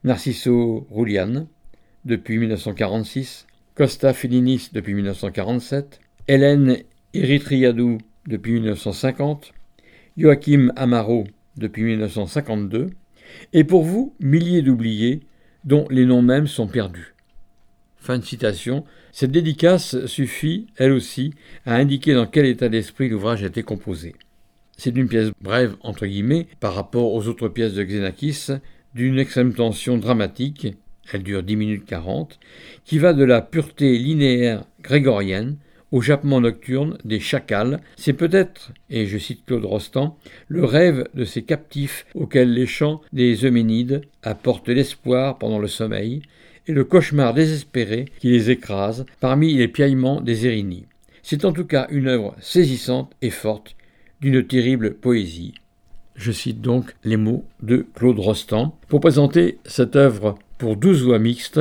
Narciso 0.03 0.87
Roulian, 0.91 1.47
depuis 2.05 2.39
1946, 2.39 3.47
Costa 3.75 4.13
Filinis 4.13 4.71
depuis 4.73 4.95
1947, 4.95 5.99
Hélène 6.29 6.77
Eritriadou 7.13 7.99
depuis 8.25 8.53
1950, 8.53 9.53
Joachim 10.17 10.71
Amaro 10.77 11.25
depuis 11.57 11.83
1952, 11.83 12.91
et 13.53 13.65
pour 13.65 13.83
vous, 13.83 14.15
milliers 14.21 14.63
d'oubliés 14.63 15.23
dont 15.65 15.89
les 15.91 16.07
noms 16.07 16.23
mêmes 16.23 16.47
sont 16.47 16.69
perdus. 16.69 17.17
Fin 17.97 18.19
de 18.19 18.25
citation. 18.25 18.85
Cette 19.11 19.33
dédicace 19.33 20.07
suffit, 20.07 20.69
elle 20.77 20.93
aussi, 20.93 21.35
à 21.67 21.75
indiquer 21.75 22.15
dans 22.15 22.27
quel 22.27 22.47
état 22.47 22.69
d'esprit 22.69 23.09
l'ouvrage 23.09 23.43
a 23.43 23.49
été 23.49 23.65
composé. 23.65 24.15
C'est 24.77 24.95
une 24.95 25.09
pièce 25.09 25.33
brève, 25.41 25.75
entre 25.81 26.07
guillemets, 26.07 26.47
par 26.61 26.75
rapport 26.75 27.13
aux 27.13 27.27
autres 27.27 27.49
pièces 27.49 27.75
de 27.75 27.83
Xenakis, 27.83 28.53
d'une 28.95 29.19
extrême 29.19 29.53
tension 29.53 29.99
dramatique, 29.99 30.77
elle 31.13 31.23
dure 31.23 31.43
10 31.43 31.57
minutes 31.57 31.87
40, 31.87 32.39
qui 32.85 32.99
va 32.99 33.13
de 33.13 33.25
la 33.25 33.41
pureté 33.41 33.99
linéaire 33.99 34.65
grégorienne 34.83 35.57
au 35.95 36.01
jappement 36.01 36.41
nocturne 36.41 36.99
des 37.05 37.21
chacals, 37.21 37.81
c'est 37.97 38.15
peut-être, 38.15 38.73
et 38.91 39.07
je 39.07 39.17
cite 39.17 39.47
Claude 39.47 39.65
Rostand, 39.65 40.19
le 40.49 40.65
rêve 40.65 41.07
de 41.15 41.25
ces 41.25 41.43
captifs 41.43 42.05
auxquels 42.15 42.53
les 42.53 42.67
chants 42.67 43.01
des 43.13 43.45
Euménides 43.45 44.03
apportent 44.25 44.69
l'espoir 44.69 45.39
pendant 45.39 45.61
le 45.61 45.69
sommeil, 45.69 46.23
et 46.67 46.73
le 46.73 46.83
cauchemar 46.83 47.33
désespéré 47.33 48.07
qui 48.19 48.31
les 48.31 48.51
écrase 48.51 49.07
parmi 49.21 49.55
les 49.55 49.69
piaillements 49.69 50.21
des 50.21 50.47
Érinies. 50.47 50.87
C'est 51.23 51.45
en 51.45 51.53
tout 51.53 51.65
cas 51.65 51.87
une 51.91 52.09
œuvre 52.09 52.35
saisissante 52.41 53.13
et 53.23 53.31
forte, 53.31 53.77
d'une 54.21 54.45
terrible 54.45 54.95
poésie. 54.95 55.55
Je 56.17 56.33
cite 56.33 56.61
donc 56.61 56.95
les 57.05 57.17
mots 57.17 57.45
de 57.63 57.87
Claude 57.95 58.19
Rostand 58.19 58.77
pour 58.89 59.01
présenter 59.01 59.59
cette 59.65 59.95
œuvre 59.95 60.37
pour 60.65 60.79
douze 60.79 61.03
voix 61.03 61.19
mixtes, 61.19 61.61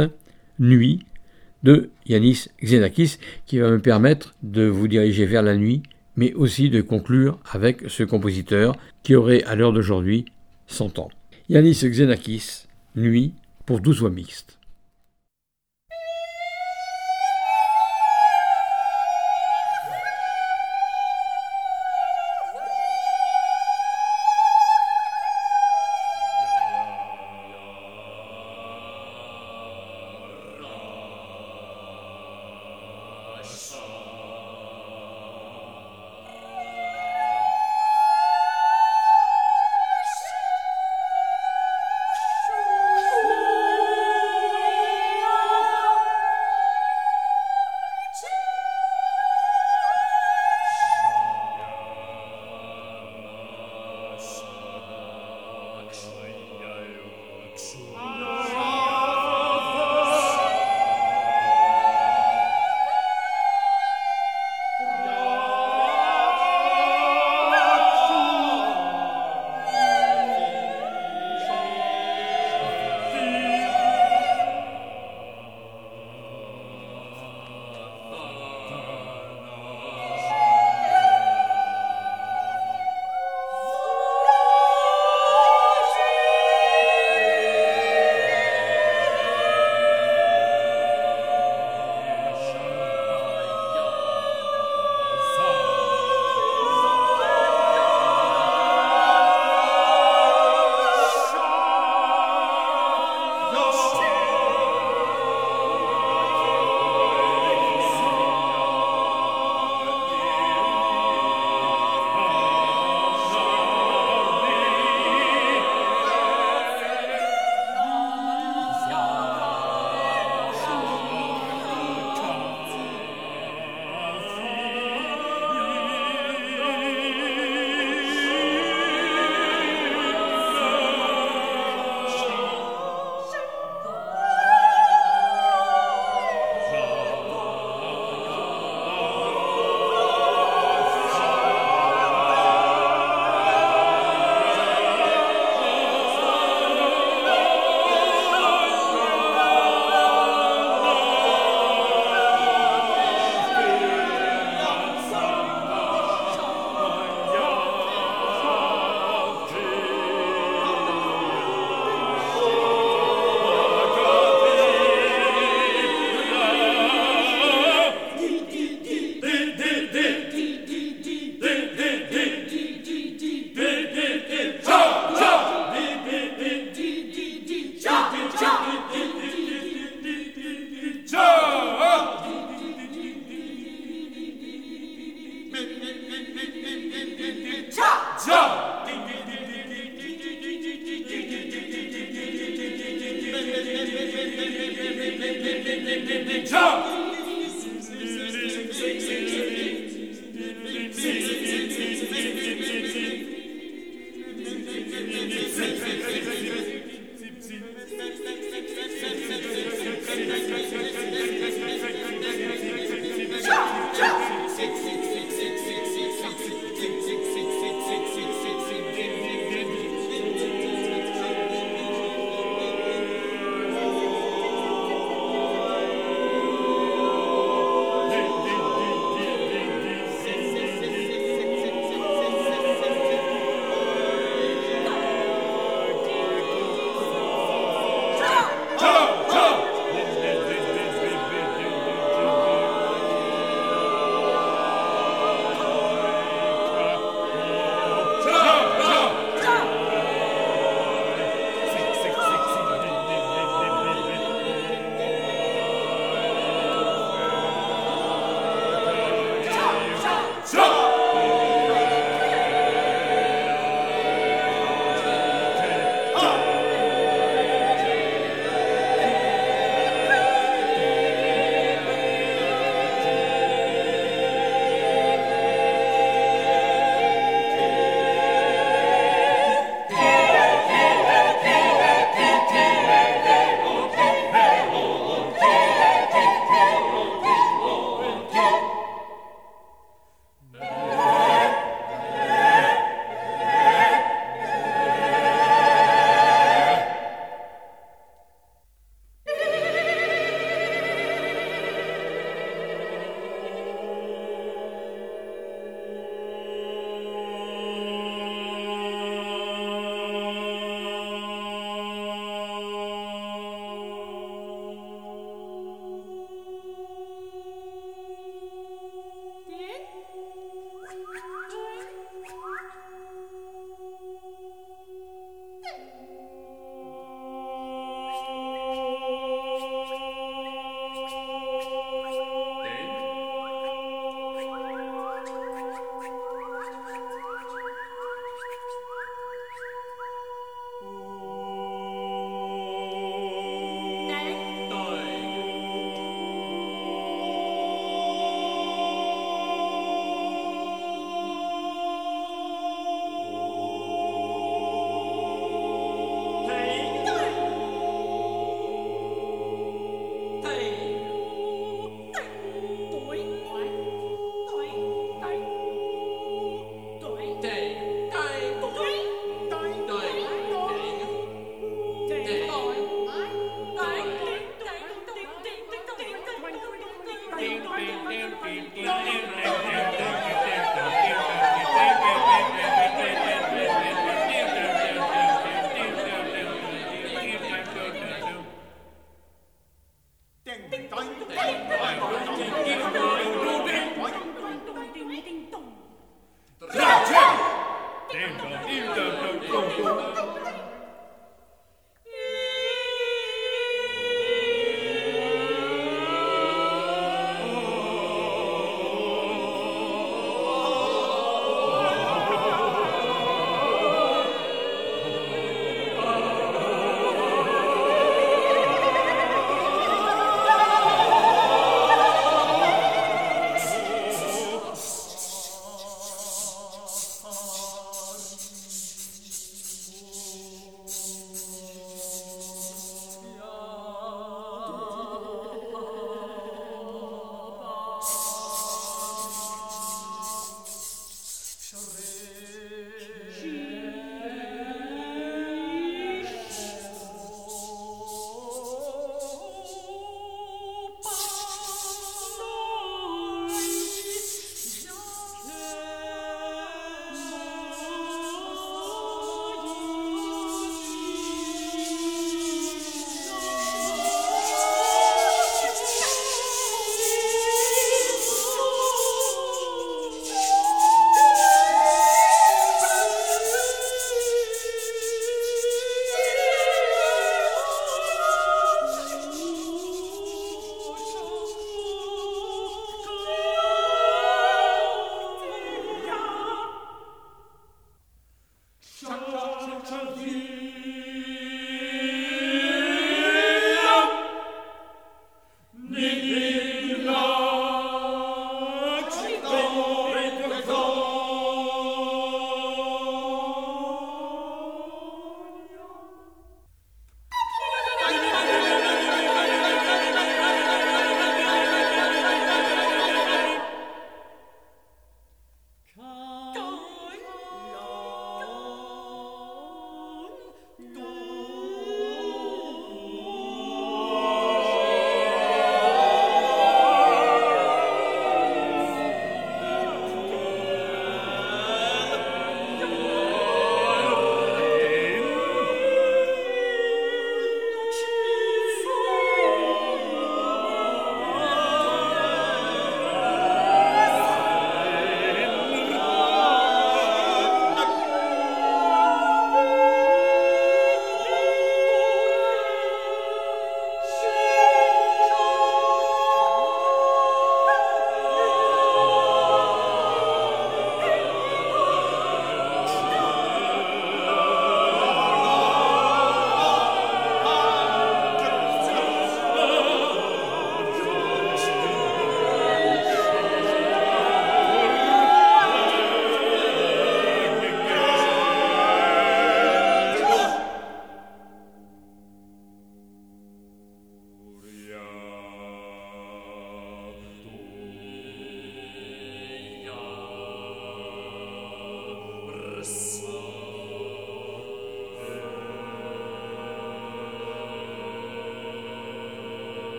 Nuit, 0.60 1.06
de 1.62 1.90
Yanis 2.06 2.48
Xenakis, 2.64 3.18
qui 3.46 3.60
va 3.60 3.70
me 3.70 3.82
permettre 3.82 4.34
de 4.44 4.64
vous 4.64 4.88
diriger 4.88 5.26
vers 5.26 5.42
la 5.42 5.58
nuit, 5.58 5.84
mais 6.16 6.34
aussi 6.36 6.70
de 6.70 6.80
conclure 6.80 7.38
avec 7.52 7.82
ce 7.90 8.04
compositeur 8.04 8.78
qui 9.04 9.16
aurait 9.16 9.44
à 9.44 9.56
l'heure 9.56 9.74
d'aujourd'hui 9.74 10.24
100 10.68 11.00
ans. 11.00 11.10
Yanis 11.50 11.84
Xenakis, 11.84 12.68
Nuit, 12.96 13.34
pour 13.66 13.82
douze 13.82 14.00
voix 14.00 14.10
mixtes. 14.10 14.58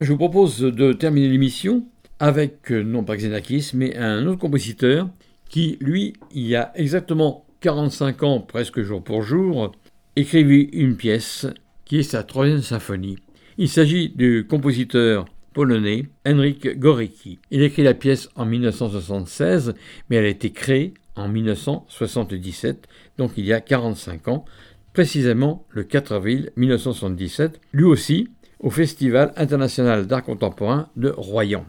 Je 0.00 0.12
vous 0.12 0.16
propose 0.16 0.60
de 0.60 0.94
terminer 0.94 1.28
l'émission 1.28 1.84
avec, 2.20 2.72
euh, 2.72 2.82
non 2.82 3.04
pas 3.04 3.18
Xenakis, 3.18 3.72
mais 3.74 3.94
un 3.98 4.26
autre 4.26 4.38
compositeur 4.38 5.10
qui, 5.50 5.76
lui, 5.82 6.14
il 6.32 6.46
y 6.46 6.56
a 6.56 6.72
exactement 6.74 7.44
45 7.60 8.22
ans, 8.22 8.40
presque 8.40 8.80
jour 8.80 9.04
pour 9.04 9.20
jour, 9.20 9.72
écrivit 10.16 10.70
une 10.72 10.96
pièce 10.96 11.46
qui 11.84 11.98
est 11.98 12.02
sa 12.02 12.22
troisième 12.22 12.62
symphonie. 12.62 13.18
Il 13.58 13.68
s'agit 13.68 14.08
du 14.08 14.46
compositeur 14.48 15.26
polonais 15.52 16.06
Henryk 16.26 16.78
Gorecki. 16.78 17.38
Il 17.50 17.60
écrit 17.60 17.82
la 17.82 17.92
pièce 17.92 18.30
en 18.36 18.46
1976, 18.46 19.74
mais 20.08 20.16
elle 20.16 20.24
a 20.24 20.28
été 20.28 20.50
créée 20.50 20.94
en 21.14 21.28
1977, 21.28 22.88
donc 23.18 23.32
il 23.36 23.44
y 23.44 23.52
a 23.52 23.60
45 23.60 24.28
ans, 24.28 24.46
précisément 24.94 25.66
le 25.68 25.84
4 25.84 26.12
avril 26.12 26.52
1977. 26.56 27.60
Lui 27.74 27.84
aussi, 27.84 28.28
au 28.60 28.70
Festival 28.70 29.32
international 29.36 30.06
d'art 30.06 30.22
contemporain 30.22 30.88
de 30.96 31.12
Royan. 31.16 31.64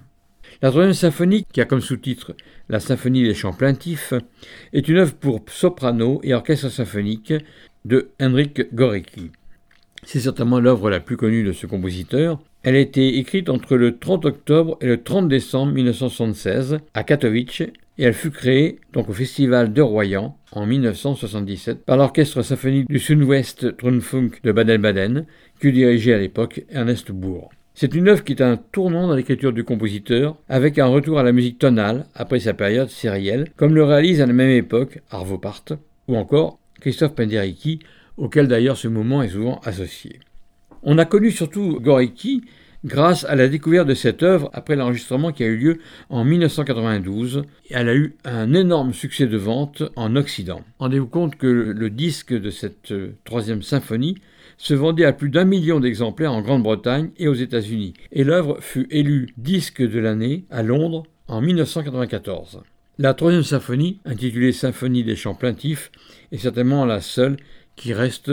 La 0.61 0.69
troisième 0.69 0.93
symphonie, 0.93 1.45
qui 1.51 1.61
a 1.61 1.65
comme 1.65 1.81
sous-titre 1.81 2.35
La 2.69 2.80
symphonie 2.80 3.23
des 3.23 3.34
chants 3.34 3.53
plaintifs, 3.53 4.13
est 4.73 4.88
une 4.88 4.97
œuvre 4.97 5.13
pour 5.13 5.41
soprano 5.47 6.19
et 6.23 6.34
orchestre 6.34 6.69
symphonique 6.69 7.34
de 7.85 8.11
Henrik 8.22 8.73
Gorecki. 8.76 9.31
C'est 10.03 10.19
certainement 10.19 10.59
l'œuvre 10.59 10.89
la 10.89 10.99
plus 10.99 11.18
connue 11.18 11.43
de 11.43 11.51
ce 11.51 11.65
compositeur. 11.65 12.39
Elle 12.63 12.76
a 12.76 12.80
été 12.80 13.18
écrite 13.18 13.49
entre 13.49 13.76
le 13.76 13.97
30 13.97 14.26
octobre 14.26 14.77
et 14.81 14.88
le 14.88 15.01
30 15.01 15.27
décembre 15.27 15.73
1976 15.73 16.80
à 16.93 17.03
Katowice 17.03 17.63
et 17.97 18.03
elle 18.03 18.13
fut 18.13 18.31
créée 18.31 18.80
donc 18.93 19.09
au 19.09 19.13
Festival 19.13 19.73
de 19.73 19.81
Royan 19.81 20.38
en 20.51 20.65
1977 20.65 21.85
par 21.85 21.97
l'Orchestre 21.97 22.41
symphonique 22.41 22.88
du 22.88 22.99
Sud-Ouest 22.99 23.77
Trunfunk 23.77 24.41
de 24.43 24.51
Baden-Baden, 24.51 25.26
que 25.59 25.68
dirigeait 25.68 26.13
à 26.13 26.18
l'époque 26.18 26.63
Ernest 26.69 27.11
Bourg. 27.11 27.51
C'est 27.73 27.95
une 27.95 28.09
œuvre 28.09 28.23
qui 28.23 28.34
est 28.34 28.41
un 28.41 28.57
tournant 28.57 29.07
dans 29.07 29.15
l'écriture 29.15 29.53
du 29.53 29.63
compositeur, 29.63 30.35
avec 30.49 30.77
un 30.77 30.88
retour 30.88 31.19
à 31.19 31.23
la 31.23 31.31
musique 31.31 31.59
tonale 31.59 32.05
après 32.15 32.39
sa 32.39 32.53
période 32.53 32.89
sérielle, 32.89 33.47
comme 33.55 33.76
le 33.76 33.84
réalise 33.84 34.22
à 34.22 34.26
la 34.26 34.34
même 34.34 34.49
époque 34.49 34.99
Arvo 35.09 35.38
Part 35.38 35.63
ou 36.07 36.18
encore 36.18 36.59
Christophe 36.81 37.15
Penderecki, 37.15 37.80
auquel 38.18 38.47
d'ailleurs 38.47 38.77
ce 38.77 38.88
mouvement 38.88 39.23
est 39.23 39.30
souvent 39.30 39.59
associé. 39.63 40.19
On 40.84 40.97
a 40.97 41.05
connu 41.05 41.31
surtout 41.31 41.80
Gorecki 41.80 42.43
grâce 42.83 43.25
à 43.25 43.35
la 43.35 43.47
découverte 43.47 43.87
de 43.87 43.93
cette 43.93 44.23
œuvre 44.23 44.49
après 44.53 44.75
l'enregistrement 44.75 45.31
qui 45.31 45.43
a 45.43 45.47
eu 45.47 45.57
lieu 45.57 45.79
en 46.09 46.23
1992. 46.23 47.43
Elle 47.69 47.89
a 47.89 47.95
eu 47.95 48.15
un 48.23 48.53
énorme 48.53 48.93
succès 48.93 49.27
de 49.27 49.37
vente 49.37 49.83
en 49.95 50.15
Occident. 50.15 50.61
Rendez-vous 50.79 51.07
compte 51.07 51.35
que 51.35 51.47
le 51.47 51.89
disque 51.89 52.33
de 52.33 52.49
cette 52.49 52.91
euh, 52.91 53.15
troisième 53.23 53.61
symphonie 53.61 54.17
se 54.57 54.73
vendait 54.73 55.05
à 55.05 55.13
plus 55.13 55.29
d'un 55.29 55.45
million 55.45 55.79
d'exemplaires 55.79 56.33
en 56.33 56.41
Grande-Bretagne 56.41 57.09
et 57.17 57.27
aux 57.27 57.33
États-Unis, 57.33 57.93
et 58.11 58.23
l'œuvre 58.23 58.59
fut 58.61 58.87
élue 58.91 59.29
disque 59.37 59.81
de 59.81 59.99
l'année 59.99 60.45
à 60.51 60.61
Londres 60.61 61.03
en 61.27 61.41
1994. 61.41 62.61
La 62.99 63.15
troisième 63.15 63.43
symphonie, 63.43 63.99
intitulée 64.05 64.51
Symphonie 64.51 65.03
des 65.03 65.15
chants 65.15 65.33
plaintifs, 65.33 65.91
est 66.31 66.37
certainement 66.37 66.85
la 66.85 67.01
seule 67.01 67.37
qui 67.75 67.93
reste 67.93 68.31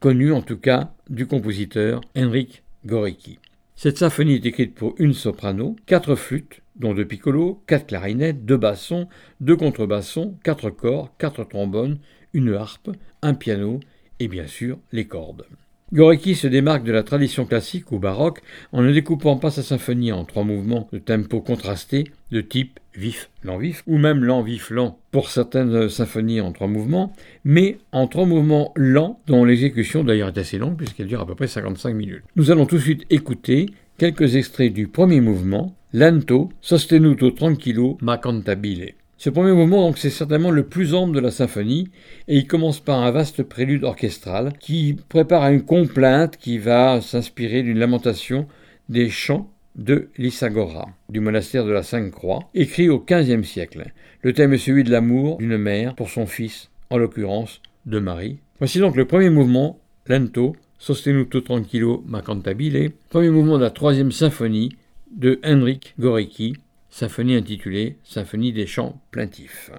connue 0.00 0.32
en 0.32 0.40
tout 0.40 0.56
cas 0.56 0.94
du 1.10 1.26
compositeur 1.26 2.00
Henrik 2.16 2.62
Gorecki. 2.86 3.38
Cette 3.78 3.98
symphonie 3.98 4.36
est 4.36 4.46
écrite 4.46 4.74
pour 4.74 4.94
une 4.98 5.12
soprano, 5.12 5.76
quatre 5.84 6.14
flûtes, 6.14 6.62
dont 6.76 6.94
deux 6.94 7.06
piccolos, 7.06 7.62
quatre 7.66 7.86
clarinettes, 7.86 8.46
deux 8.46 8.56
bassons, 8.56 9.06
deux 9.40 9.54
contrebassons, 9.54 10.38
quatre 10.42 10.70
corps, 10.70 11.14
quatre 11.18 11.44
trombones, 11.44 11.98
une 12.32 12.54
harpe, 12.54 12.88
un 13.20 13.34
piano 13.34 13.80
et 14.18 14.28
bien 14.28 14.46
sûr 14.46 14.78
les 14.92 15.06
cordes. 15.06 15.46
Gorecki 15.92 16.34
se 16.34 16.48
démarque 16.48 16.82
de 16.82 16.90
la 16.90 17.04
tradition 17.04 17.46
classique 17.46 17.92
ou 17.92 18.00
baroque 18.00 18.42
en 18.72 18.82
ne 18.82 18.92
découpant 18.92 19.36
pas 19.36 19.52
sa 19.52 19.62
symphonie 19.62 20.10
en 20.10 20.24
trois 20.24 20.42
mouvements 20.42 20.88
de 20.92 20.98
tempo 20.98 21.40
contrasté 21.40 22.10
de 22.32 22.40
type 22.40 22.80
vif, 22.96 23.30
lent, 23.44 23.56
vif, 23.56 23.84
ou 23.86 23.96
même 23.96 24.24
lent, 24.24 24.42
vif, 24.42 24.70
lent 24.70 24.98
pour 25.12 25.30
certaines 25.30 25.88
symphonies 25.88 26.40
en 26.40 26.50
trois 26.50 26.66
mouvements, 26.66 27.12
mais 27.44 27.78
en 27.92 28.08
trois 28.08 28.26
mouvements 28.26 28.72
lents 28.74 29.20
dont 29.28 29.44
l'exécution 29.44 30.02
d'ailleurs 30.02 30.28
est 30.28 30.38
assez 30.38 30.58
longue 30.58 30.76
puisqu'elle 30.76 31.06
dure 31.06 31.20
à 31.20 31.26
peu 31.26 31.36
près 31.36 31.46
55 31.46 31.94
minutes. 31.94 32.24
Nous 32.34 32.50
allons 32.50 32.66
tout 32.66 32.78
de 32.78 32.82
suite 32.82 33.04
écouter 33.10 33.66
quelques 33.96 34.34
extraits 34.34 34.72
du 34.72 34.88
premier 34.88 35.20
mouvement, 35.20 35.76
Lento, 35.92 36.50
sostenuto 36.62 37.30
tranquillo 37.30 37.96
ma 38.02 38.18
cantabile. 38.18 38.94
Ce 39.18 39.30
premier 39.30 39.52
mouvement, 39.52 39.86
donc, 39.86 39.96
c'est 39.96 40.10
certainement 40.10 40.50
le 40.50 40.66
plus 40.66 40.92
ample 40.92 41.14
de 41.14 41.20
la 41.20 41.30
symphonie, 41.30 41.88
et 42.28 42.36
il 42.36 42.46
commence 42.46 42.80
par 42.80 43.02
un 43.02 43.10
vaste 43.10 43.42
prélude 43.42 43.84
orchestral 43.84 44.52
qui 44.60 44.98
prépare 45.08 45.42
à 45.42 45.50
une 45.50 45.64
complainte 45.64 46.36
qui 46.36 46.58
va 46.58 47.00
s'inspirer 47.00 47.62
d'une 47.62 47.78
lamentation 47.78 48.46
des 48.90 49.08
chants 49.08 49.50
de 49.74 50.10
l'Isagora, 50.18 50.90
du 51.08 51.20
monastère 51.20 51.64
de 51.64 51.72
la 51.72 51.82
Sainte-Croix, 51.82 52.40
écrit 52.54 52.90
au 52.90 52.98
XVe 52.98 53.42
siècle. 53.42 53.90
Le 54.20 54.34
thème 54.34 54.52
est 54.52 54.58
celui 54.58 54.84
de 54.84 54.90
l'amour 54.90 55.38
d'une 55.38 55.56
mère 55.56 55.94
pour 55.94 56.10
son 56.10 56.26
fils, 56.26 56.70
en 56.90 56.98
l'occurrence 56.98 57.62
de 57.86 57.98
Marie. 57.98 58.38
Voici 58.58 58.80
donc 58.80 58.96
le 58.96 59.06
premier 59.06 59.30
mouvement, 59.30 59.78
lento, 60.06 60.56
sostenuto 60.78 61.40
tranquillo 61.40 62.04
ma 62.06 62.20
cantabile, 62.20 62.92
premier 63.08 63.30
mouvement 63.30 63.56
de 63.56 63.64
la 63.64 63.70
troisième 63.70 64.12
symphonie 64.12 64.76
de 65.14 65.40
Henrik 65.42 65.94
Gorecki, 65.98 66.54
symphonie 66.96 67.34
intitulée 67.36 67.98
Symphonie 68.04 68.54
des 68.54 68.66
chants 68.66 69.02
plaintifs. 69.10 69.70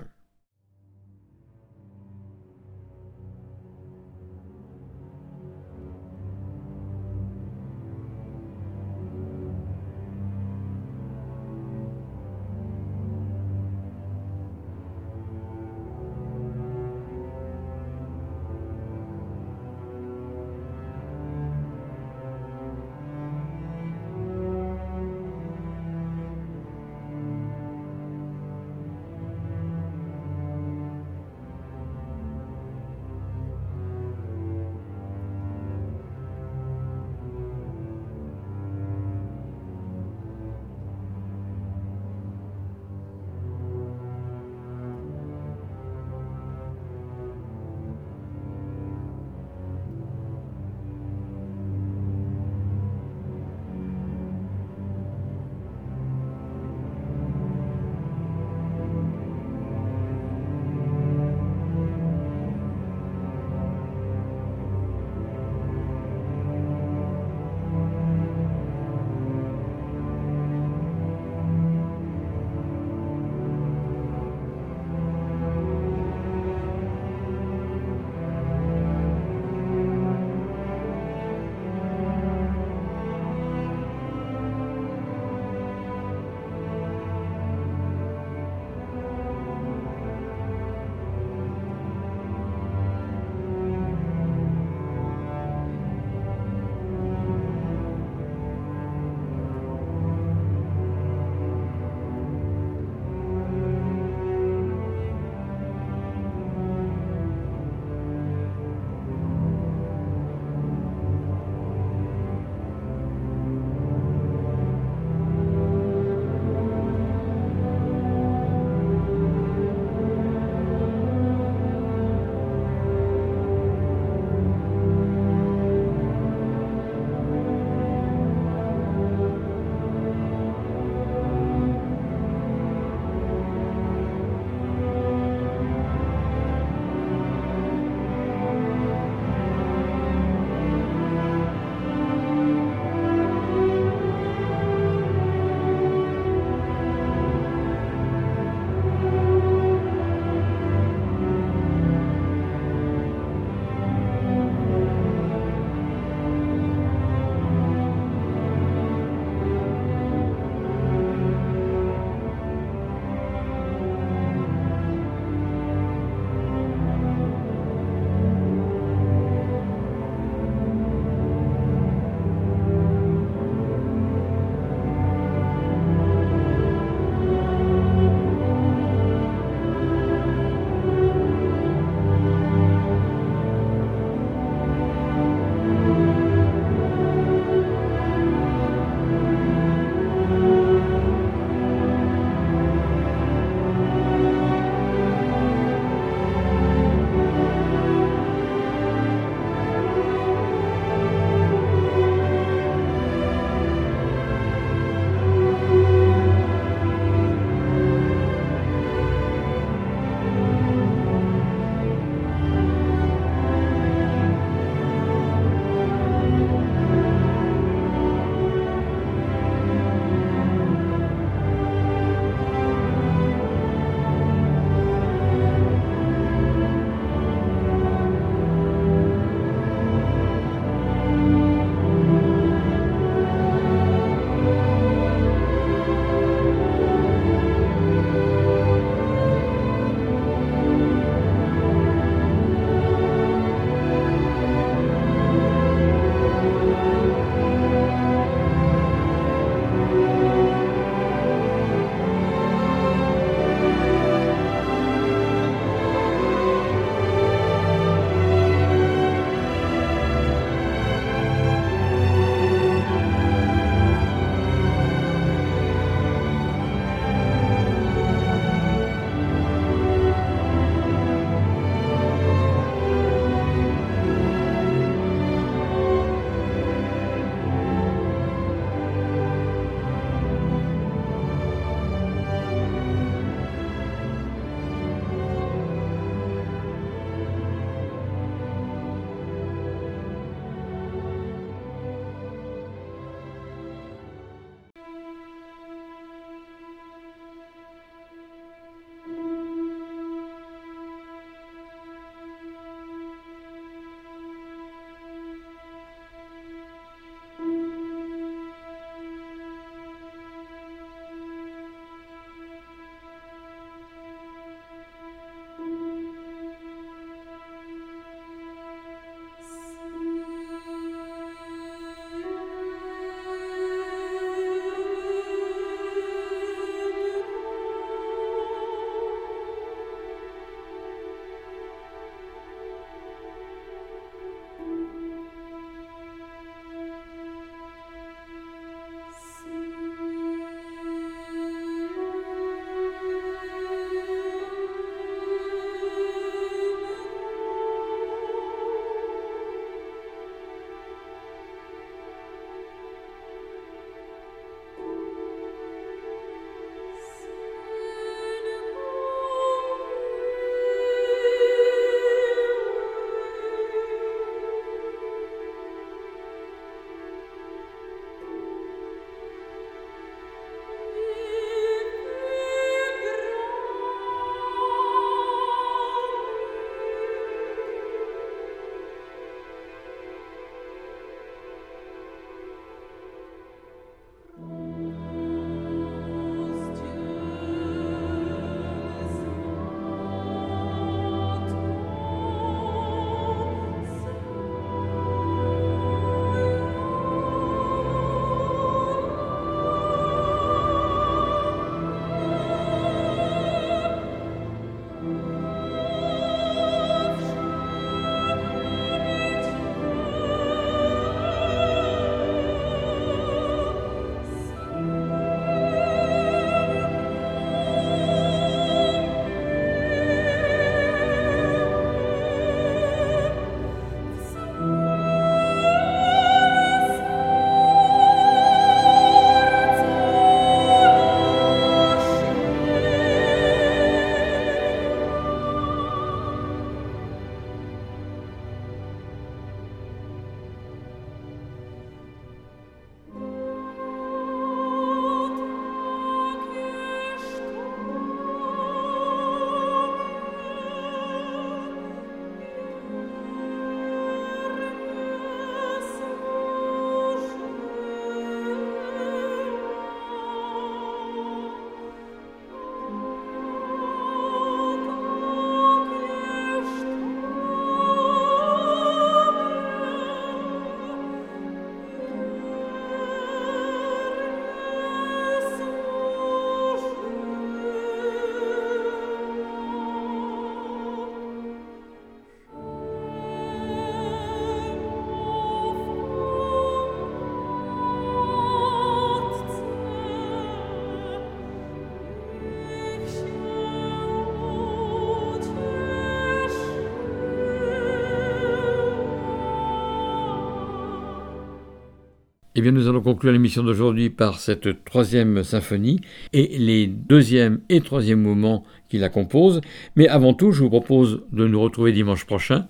Eh 502.60 502.62
bien, 502.62 502.72
nous 502.72 502.88
allons 502.88 503.02
conclure 503.02 503.32
l'émission 503.32 503.62
d'aujourd'hui 503.62 504.10
par 504.10 504.40
cette 504.40 504.84
troisième 504.84 505.44
symphonie 505.44 506.02
et 506.34 506.58
les 506.58 506.88
deuxième 506.88 507.60
et 507.70 507.82
troisième 507.82 508.20
mouvements 508.20 508.64
qui 508.90 508.98
la 508.98 509.10
composent. 509.10 509.62
Mais 509.96 510.08
avant 510.08 510.34
tout, 510.34 510.52
je 510.52 510.64
vous 510.64 510.70
propose 510.72 511.22
de 511.32 511.48
nous 511.48 511.62
retrouver 511.62 511.92
dimanche 511.92 512.26
prochain, 512.26 512.68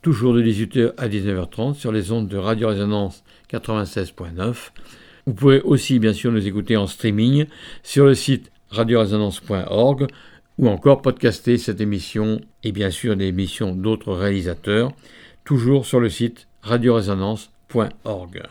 toujours 0.00 0.32
de 0.32 0.42
18h 0.42 0.94
à 0.96 1.08
19h30 1.08 1.74
sur 1.74 1.92
les 1.92 2.12
ondes 2.12 2.28
de 2.28 2.38
Radio 2.38 2.68
Résonance 2.68 3.24
96.9. 3.52 4.70
Vous 5.26 5.34
pourrez 5.34 5.60
aussi, 5.60 5.98
bien 5.98 6.14
sûr, 6.14 6.32
nous 6.32 6.46
écouter 6.46 6.78
en 6.78 6.86
streaming 6.86 7.44
sur 7.82 8.06
le 8.06 8.14
site 8.14 8.50
radioresonance.org 8.70 10.06
ou 10.56 10.66
encore 10.66 11.02
podcaster 11.02 11.58
cette 11.58 11.82
émission 11.82 12.40
et 12.64 12.72
bien 12.72 12.90
sûr 12.90 13.16
des 13.16 13.26
émissions 13.26 13.74
d'autres 13.74 14.14
réalisateurs, 14.14 14.92
toujours 15.44 15.84
sur 15.84 16.00
le 16.00 16.08
site 16.08 16.48
radioresonance.org. 16.62 18.42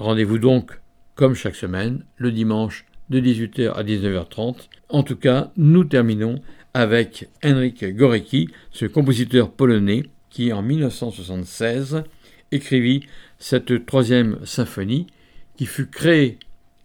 Rendez-vous 0.00 0.38
donc, 0.38 0.80
comme 1.14 1.34
chaque 1.34 1.54
semaine, 1.54 2.06
le 2.16 2.32
dimanche 2.32 2.86
de 3.10 3.20
18h 3.20 3.74
à 3.74 3.84
19h30. 3.84 4.68
En 4.88 5.02
tout 5.02 5.16
cas, 5.16 5.52
nous 5.58 5.84
terminons 5.84 6.40
avec 6.72 7.28
Henryk 7.44 7.84
Gorecki, 7.94 8.48
ce 8.70 8.86
compositeur 8.86 9.52
polonais 9.52 10.04
qui, 10.30 10.54
en 10.54 10.62
1976, 10.62 12.04
écrivit 12.50 13.02
cette 13.38 13.84
troisième 13.84 14.38
symphonie 14.46 15.06
qui 15.58 15.66
fut 15.66 15.88
créée 15.88 16.38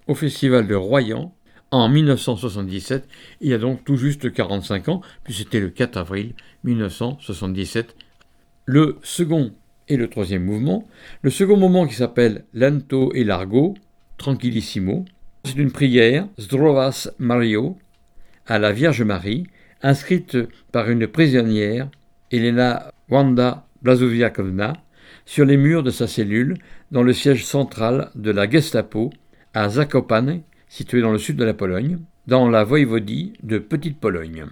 au 0.07 0.13
Festival 0.13 0.67
de 0.67 0.75
Royan 0.75 1.33
en 1.71 1.87
1977, 1.87 3.07
il 3.39 3.49
y 3.49 3.53
a 3.53 3.57
donc 3.57 3.85
tout 3.85 3.95
juste 3.95 4.33
45 4.33 4.89
ans, 4.89 5.01
puis 5.23 5.33
c'était 5.33 5.61
le 5.61 5.69
4 5.69 5.95
avril 5.95 6.33
1977. 6.65 7.95
Le 8.65 8.97
second 9.03 9.53
et 9.87 9.97
le 9.97 10.09
troisième 10.09 10.43
mouvement. 10.43 10.87
Le 11.21 11.29
second 11.29 11.57
mouvement 11.57 11.87
qui 11.87 11.95
s'appelle 11.95 12.45
Lento 12.53 13.13
et 13.13 13.23
Largo, 13.23 13.75
Tranquillissimo, 14.17 15.05
c'est 15.43 15.57
une 15.57 15.71
prière, 15.71 16.27
Zdrovas 16.39 17.09
Mario, 17.19 17.77
à 18.47 18.59
la 18.59 18.71
Vierge 18.71 19.03
Marie, 19.03 19.47
inscrite 19.81 20.37
par 20.71 20.89
une 20.89 21.07
prisonnière, 21.07 21.89
Elena 22.31 22.91
Wanda 23.09 23.67
Blazoviakovna, 23.81 24.73
sur 25.25 25.45
les 25.45 25.57
murs 25.57 25.83
de 25.83 25.91
sa 25.91 26.07
cellule 26.07 26.55
dans 26.91 27.03
le 27.03 27.13
siège 27.13 27.45
central 27.45 28.09
de 28.15 28.31
la 28.31 28.49
Gestapo 28.49 29.11
à 29.53 29.69
Zakopane, 29.69 30.41
situé 30.67 31.01
dans 31.01 31.11
le 31.11 31.17
sud 31.17 31.37
de 31.37 31.45
la 31.45 31.53
Pologne, 31.53 31.99
dans 32.27 32.49
la 32.49 32.63
voïvodie 32.63 33.33
de 33.43 33.59
Petite 33.59 33.99
Pologne. 33.99 34.45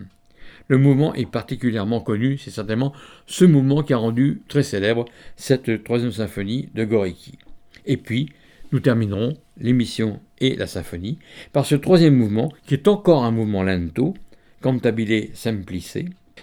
Le 0.68 0.77
mouvement 0.77 1.14
est 1.14 1.30
particulièrement 1.30 1.99
connu, 1.99 2.38
c'est 2.38 2.52
certainement 2.52 2.94
ce 3.27 3.45
mouvement 3.45 3.84
qui 3.84 3.94
a 3.94 3.98
rendu 3.98 4.41
très 4.48 4.64
célèbre 4.64 5.06
cette 5.35 5.84
troisième 5.84 6.11
symphonie 6.11 6.69
de 6.73 6.85
Gorecki. 6.85 7.38
Et 7.85 7.98
puis, 7.98 8.30
nous 8.72 8.80
terminerons 8.80 9.38
l'émission 9.60 10.19
et 10.40 10.56
la 10.56 10.68
symphonie 10.68 11.19
par 11.52 11.65
ce 11.65 11.76
troisième 11.76 12.15
mouvement 12.15 12.52
qui 12.65 12.73
est 12.73 12.88
encore 12.88 13.23
un 13.23 13.31
mouvement 13.31 13.64
lento, 13.64 14.14
cantabile 14.61 15.30
semplice, 15.34 15.98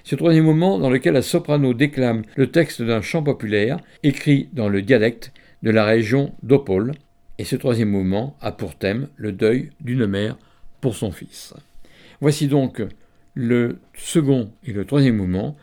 ce 0.05 0.15
troisième 0.15 0.45
mouvement 0.45 0.79
dans 0.79 0.91
lequel 0.91 1.15
la 1.15 1.23
soprano 1.23 1.75
déclame 1.75 2.23
le 2.37 2.51
texte 2.51 2.83
d'un 2.83 3.01
chant 3.01 3.23
populaire 3.23 3.79
écrit 4.03 4.49
dans 4.53 4.69
le 4.69 4.83
dialecte 4.83 5.33
de 5.63 5.71
la 5.71 5.85
région 5.85 6.33
d'Opole, 6.43 6.93
et 7.39 7.45
ce 7.45 7.57
troisième 7.57 7.91
mouvement 7.91 8.37
a 8.41 8.53
pour 8.53 8.77
thème 8.77 9.09
le 9.17 9.33
deuil 9.33 9.71
d'une 9.81 10.07
mère 10.07 10.37
pour 10.81 10.95
son 10.95 11.11
fils. 11.11 11.55
Voici 12.21 12.49
donc 12.49 12.83
le 13.35 13.78
second 13.94 14.52
et 14.65 14.73
le 14.73 14.85
troisième 14.85 15.16
mouvement 15.16 15.57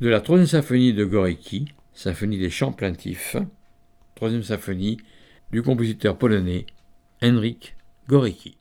de 0.00 0.08
la 0.08 0.20
troisième 0.20 0.46
symphonie 0.46 0.92
de 0.92 1.04
Gorecki, 1.04 1.72
symphonie 1.94 2.38
des 2.38 2.50
chants 2.50 2.72
plaintifs, 2.72 3.36
troisième 4.14 4.42
symphonie 4.42 4.98
du 5.50 5.62
compositeur 5.62 6.18
polonais 6.18 6.66
Henryk 7.22 7.76
Gorecki. 8.08 8.57